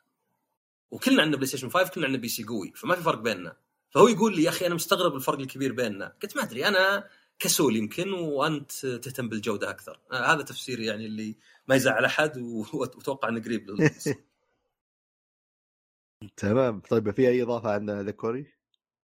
[0.91, 3.57] وكلنا عندنا PlayStation 5 كلنا عندنا PC قوي فما في فرق بيننا.
[3.89, 6.13] فهو يقول لي يا أخي أنا مستغرب الفرق الكبير بيننا.
[6.23, 9.99] قلت ما أدري أنا كسول يمكن وأنت تهتم بالجودة أكثر.
[10.11, 11.37] آه، هذا تفسيري يعني اللي
[11.67, 12.37] ما يزعل أحد
[12.73, 13.65] وأتوقع إنه قريب
[16.37, 16.79] تمام.
[16.79, 18.62] طيب في أي إضافة عن The Quarry؟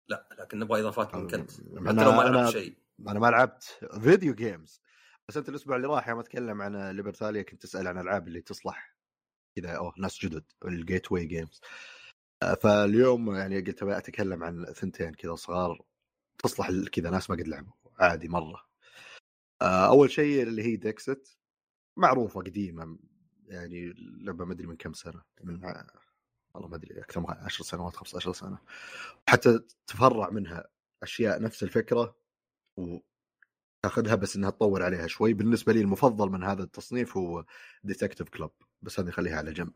[0.09, 2.77] لا لكن نبغى إضافات منك انت حتى لو ما لعبت شيء.
[3.07, 4.81] أنا ما لعبت video games
[5.27, 8.97] بس أنت الأسبوع اللي راح يوم أتكلم عن Libertalia كنت تسال عن ألعاب اللي تصلح
[9.55, 11.61] كذا أو ناس جدد ال gateway games
[12.61, 15.81] فاليوم يعني قلت أبي أتكلم عن ثنتين كذا صغار
[16.37, 18.67] تصلح كذا ناس ما قد لعبوا عادي مرة.
[19.61, 21.37] آه، أول شيء اللي هي Dixit
[21.97, 22.97] معروفة قديمة
[23.47, 25.59] يعني لعبه ما أدري من كم سنة من
[26.57, 28.57] والله ما أدري أكثر من 10 سنوات 15 سنة.
[29.29, 30.67] حتى تفرع منها
[31.03, 32.15] أشياء نفس الفكرة
[32.77, 35.33] وتاخذها بس إنها تطور عليها شوي.
[35.33, 37.45] بالنسبة لي المفضل من هذا التصنيف هو
[37.83, 38.51] Detective Club
[38.81, 39.73] بس هذه خليها على جنب.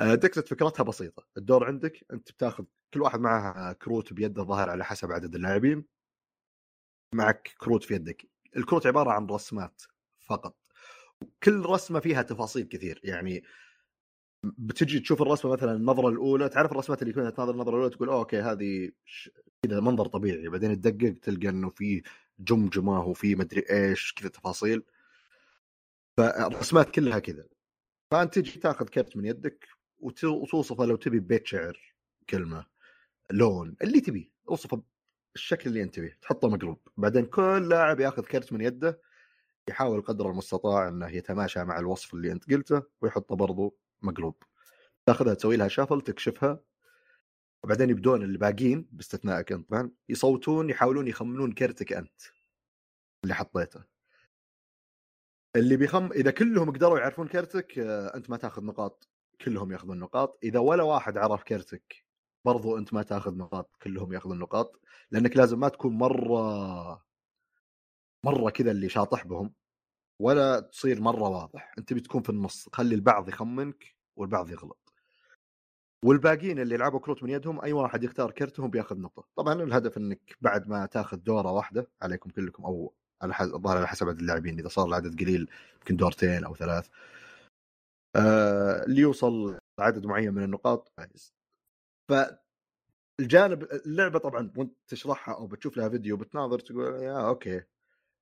[0.00, 1.26] آه، Dixit فكرتها بسيطة.
[1.36, 2.64] الدور عندك أنت بتاخذ
[2.94, 5.84] كل واحد معه كروت بيده ظاهر على حسب عدد اللاعبين.
[7.14, 8.26] معك كروت في يدك.
[8.56, 9.82] الكروت عبارة عن رسمات
[10.20, 10.56] فقط.
[11.42, 13.00] كل رسمة فيها تفاصيل كثير.
[13.04, 13.44] يعني
[14.58, 18.40] بتجي تشوف الرسمة مثلا النظرة الأولى تعرف الرسمات اللي كنت تناظر النظرة الأولى تقول أوكي
[18.40, 18.90] هذه
[19.62, 20.48] كذا منظر طبيعي.
[20.48, 22.02] بعدين تدقق تلقى إنه في
[22.38, 24.82] جمجمة وفي مدري إيش كذا تفاصيل.
[26.16, 27.46] فالرسمات كلها كذا.
[28.10, 29.68] فأنت تجي تأخذ كرت من يدك
[29.98, 31.94] وت- وتوصفه لو تبي ببيت شعر
[32.30, 32.66] كلمة
[33.30, 34.82] لون اللي تبيه أوصفه
[35.34, 36.18] بالشكل اللي أنت تبيه.
[36.22, 36.78] تحطه مقلوب.
[36.96, 39.00] بعدين كل لاعب يأخذ كرت من يده
[39.68, 43.76] يحاول قدر المستطاع إنه يتماشى مع الوصف اللي أنت قلته ويحطه برضو
[44.06, 44.42] مقلوب.
[45.06, 46.60] تاخذها تسوي لها شافل تكشفها.
[47.64, 48.38] وبعدين يبدون اللي
[48.92, 52.20] باستثنائك أنت طبعا يصوتون يحاولون يخمنون كرتك أنت
[53.24, 53.84] اللي حطيته.
[55.56, 59.08] اللي بيخم إذا كلهم قدروا يعرفون كرتك آه، أنت ما تاخذ نقاط.
[59.40, 60.38] كلهم ياخذون نقاط.
[60.42, 62.04] إذا ولا واحد عرف كرتك
[62.44, 63.76] برضو أنت ما تاخذ نقاط.
[63.82, 64.80] كلهم ياخذون نقاط.
[65.10, 67.04] لأنك لازم ما تكون مرة
[68.24, 69.54] مرة كذا اللي شاطح بهم
[70.20, 71.74] ولا تصير مرة واضح.
[71.78, 72.68] أنت بتكون في النص.
[72.72, 73.95] خلي البعض يخمنك.
[74.16, 74.92] والبعض يغلط.
[76.04, 79.24] والباقيين اللي لعبوا كروت من يدهم أي واحد يختار كرتهم بياخذ نقطة.
[79.36, 84.08] طبعا الهدف إنك بعد ما تاخذ دورة واحدة عليكم كلكم أو على الظاهر على حسب
[84.08, 86.88] عدد اللاعبين إذا صار العدد قليل يمكن دورتين أو ثلاث.
[88.16, 91.34] آه اللي يوصل عدد معين من النقاط فايز
[93.20, 97.62] الجانب اللعبة طبعا وأنت تشرحها أو بتشوف لها فيديو بتناظر تقول يا okay.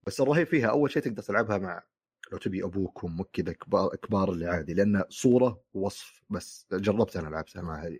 [0.06, 1.82] بس الرهيب فيها أول شيء تقدر تلعبها مع
[2.32, 3.52] لو تبي أبوك وامك كذا
[4.02, 6.66] كبار اللي عادي لأن صورة ووصف بس.
[6.72, 7.98] جربت أنا لعبتها مع هذه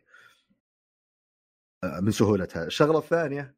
[1.84, 2.66] آه، من سهولتها.
[2.66, 3.56] الشغله الثانية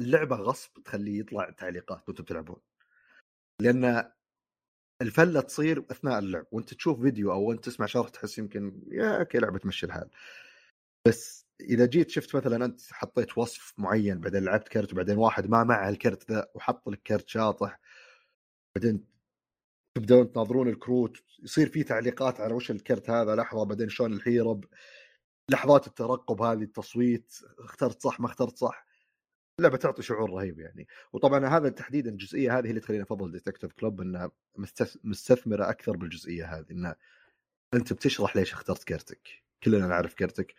[0.00, 2.60] اللعبة غصب تخليه يطلع تعليقات وأنتم تلعبون
[3.62, 4.12] لأن
[5.02, 6.46] الفلة تصير أثناء اللعب.
[6.52, 10.10] وأنت تشوف فيديو أو انت تسمع شرح تحس يمكن يا okay لعبة تمشي الحال.
[11.08, 15.64] بس إذا جيت شفت مثلا أنت حطيت وصف معين بعدين لعبت كرت وبعدين واحد ما
[15.64, 17.80] معه الكرت ذا وحط لك كرت شاطح
[18.76, 19.04] بعدين
[19.96, 24.64] تبدأون تناظرون الكروت يصير في تعليقات على وش الكرت هذا لحظة بعدين شلون الحيرب
[25.50, 28.86] لحظات الترقب هذه التصويت اخترت صح ما اخترت صح.
[29.60, 30.86] اللعبة تعطي شعور رهيب يعني.
[31.12, 34.30] وطبعا هذا تحديدا الجزئية هذه اللي تخليني أفضل Detective Club إنها
[35.04, 36.94] مستثمرة أكثر بالجزئية هذه انه
[37.74, 39.28] أنت بتشرح ليش اخترت كرتك.
[39.62, 40.54] كلنا نعرف كرتك.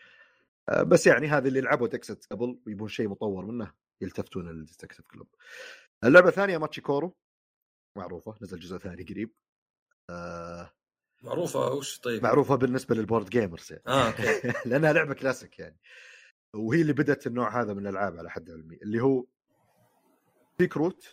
[0.69, 5.05] آه، بس يعني هذا اللي لعبوا Dixit قبل ويبون شيء مطور منه يلتفتون لل Detective
[5.07, 5.27] Club
[6.03, 7.15] اللعبة الثانية Machi Koro.
[7.95, 9.33] معروفة نزل جزء ثاني قريب.
[10.09, 10.71] آه.
[11.23, 13.83] معروفة؟ وش طيب؟ معروفة بالنسبة لل board gamers يعني.
[13.87, 14.53] آه okay.
[14.69, 15.77] لأنها لعبة كلاسيك يعني.
[16.53, 18.75] وهي اللي بدأت النوع هذا من الألعاب على حد علمي.
[18.75, 19.25] اللي هو
[20.57, 21.03] في كروت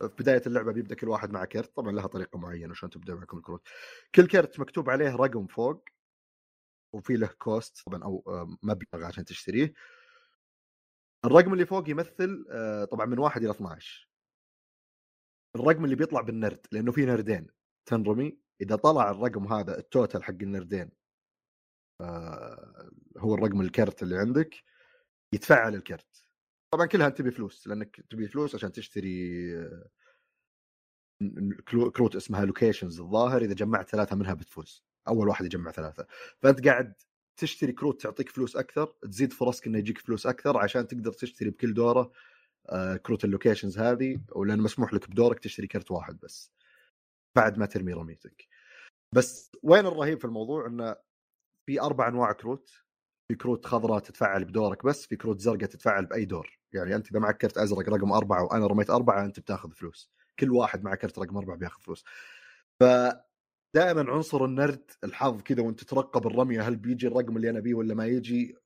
[0.00, 3.38] في بداية اللعبة بيبدأ كل واحد مع كرت طبعا لها طريقة معينة عشان تبدأ معكم
[3.38, 3.68] الكروت.
[4.14, 5.84] كل كرت مكتوب عليه رقم فوق.
[6.92, 9.72] وفي له cost طبعا أو آه، مبلغ عشان تشتريه.
[11.24, 14.08] الرقم اللي فوق يمثل آه، طبعا من واحد إلى 12
[15.56, 17.46] الرقم اللي بيطلع بالنرد لأنه في نردين
[17.86, 20.90] تنرمي؟ إذا طلع الرقم هذا ال total حق النردين
[22.00, 24.54] آه هو الرقم الكرت اللي عندك
[25.34, 26.24] يتفعل الكرت.
[26.72, 29.90] طبعا كلها تبي فلوس لأنك تبي فلوس عشان تشتري آه،
[31.94, 34.84] كروت اسمها locations الظاهر إذا جمعت ثلاثة منها بتفوز.
[35.08, 36.06] أول واحد يجمع ثلاثة.
[36.42, 36.94] فأنت قاعد
[37.36, 41.74] تشتري كروت تعطيك فلوس أكثر تزيد فرصك إنه يجيك فلوس أكثر عشان تقدر تشتري بكل
[41.74, 42.12] دوره
[43.02, 46.52] كروت ال locations هذه ولأن مسموح لك بدورك تشتري كرت واحد بس
[47.36, 48.48] بعد ما ترمي رميتك.
[49.14, 50.96] بس وين الرهيب في الموضوع؟ إنه
[51.66, 52.70] في أربع أنواع كروت.
[53.28, 56.58] في كروت خضراء تتفعل بدورك بس في كروت زرقاء تتفعل بأي دور.
[56.72, 60.10] يعني أنت إذا معك كرت أزرق رقم أربعة وأنا رميت أربعة أنت بتاخذ فلوس.
[60.38, 62.04] كل واحد مع كرت رقم أربعة بياخذ فلوس.
[62.80, 62.84] ف
[63.76, 67.94] دائما عنصر النرد الحظ كذا وأنت تترقب الرمية هل بيجي الرقم اللي أنا أبيه ولا
[67.94, 68.56] ما يجي؟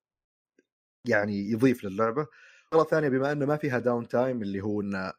[1.09, 2.27] يعني يضيف للعبة.
[2.75, 5.13] مرة ثانية بما إنه ما فيها downtime اللي هو إنه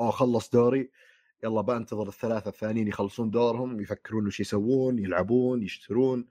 [0.00, 0.90] اوه خلص دوري
[1.44, 6.28] يلا بنتظر الثلاثة الثانيين يخلصون دورهم يفكرون وش يسوون يلعبون يشترون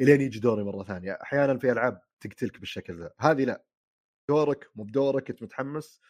[0.00, 1.12] إلين يجي دوري مرة ثانية.
[1.22, 3.10] أحيانا في ألعاب تقتلك بالشكل ذا.
[3.18, 3.64] هذه لا.
[4.28, 6.00] دورك مو بدورك أنت متحمس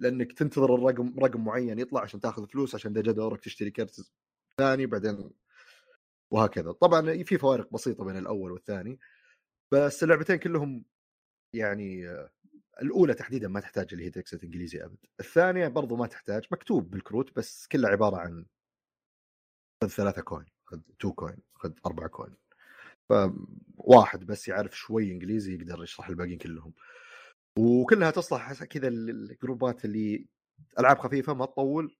[0.00, 4.10] لأنك تنتظر الرقم رقم معين يطلع عشان تاخذ فلوس عشان إذا جاء دورك تشتري كرت
[4.60, 5.30] ثاني بعدين
[6.30, 6.72] وهكذا.
[6.72, 8.98] طبعا في فوارق بسيطة بين الأول والثاني
[9.72, 10.84] بس اللعبتين كلهم
[11.54, 12.08] يعني
[12.82, 14.96] الأولى تحديدا ما تحتاج اللي هي text إنجليزي أبد.
[15.20, 18.46] الثانية برضو ما تحتاج مكتوب بالكروت بس كلها عبارة عن
[19.82, 22.34] خذ ثلاثة coin خذ two coin خذ أربعة coin
[23.08, 26.72] فواحد بس يعرف شوي إنجليزي يقدر يشرح الباقيين كلهم.
[27.58, 30.26] وكلها تصلح كذا الجروبات اللي
[30.78, 31.97] ألعاب خفيفة ما تطول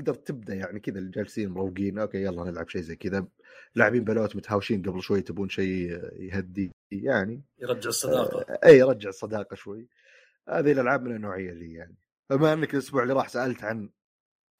[0.00, 3.26] تقدر تبدأ يعني كذا الجالسين مروقين okay يلا نلعب شيء زي كذا.
[3.74, 5.90] لاعبين بلوت متهاوشين قبل شوي تبون شيء
[6.20, 7.42] يهدي يعني.
[7.58, 8.40] يرجع الصداقة.
[8.40, 9.88] آه، إي يرجع الصداقة شوي.
[10.48, 11.96] هذه الألعاب من النوعية ذي يعني.
[12.30, 13.90] بما إنك الأسبوع اللي راح سألت عن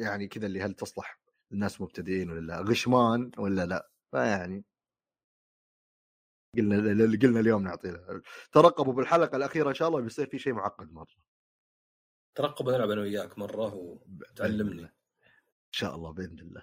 [0.01, 1.21] يعني كذا اللي هل تصلح
[1.53, 4.65] الناس مبتدئين ولا لا غشمان ولا لا؟ فيعني
[6.57, 8.23] قلنا اللي قلنا اليوم نعطيه
[8.53, 11.31] ترقبوا بالحلقة الأخيرة إن شاء الله بيصير في شيء معقد مرة.
[12.35, 14.99] ترقبوا نلعب أنا وياك مرة وتعلمني.
[15.73, 16.63] شاء الله بإذن الله.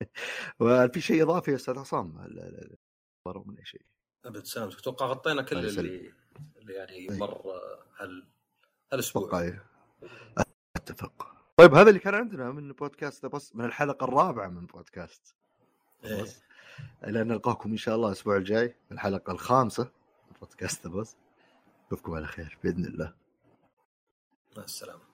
[0.60, 2.14] وفي شيء إضافي يا أستاذ عصام؟
[3.26, 3.82] من أي شيء.
[4.24, 6.12] أبد سلام أتوقع غطينا كل اللي
[6.56, 7.42] اللي يعني مر
[8.00, 8.28] هال
[8.92, 9.52] هالأسبوع.
[10.76, 11.34] أتفق.
[11.56, 15.34] طيب هذا اللي كان عندنا من بودكاست بس من الحلقة الرابعة من بودكاست
[16.04, 16.22] إيه.
[16.22, 16.42] بس
[17.04, 19.82] إلى أن نلقاكم إن شاء الله الأسبوع الجاي في الحلقة الخامسة
[20.30, 21.16] من بودكاست بس.
[21.86, 23.14] اشوفكم على خير بإذن الله.
[24.56, 25.07] مع السلامة.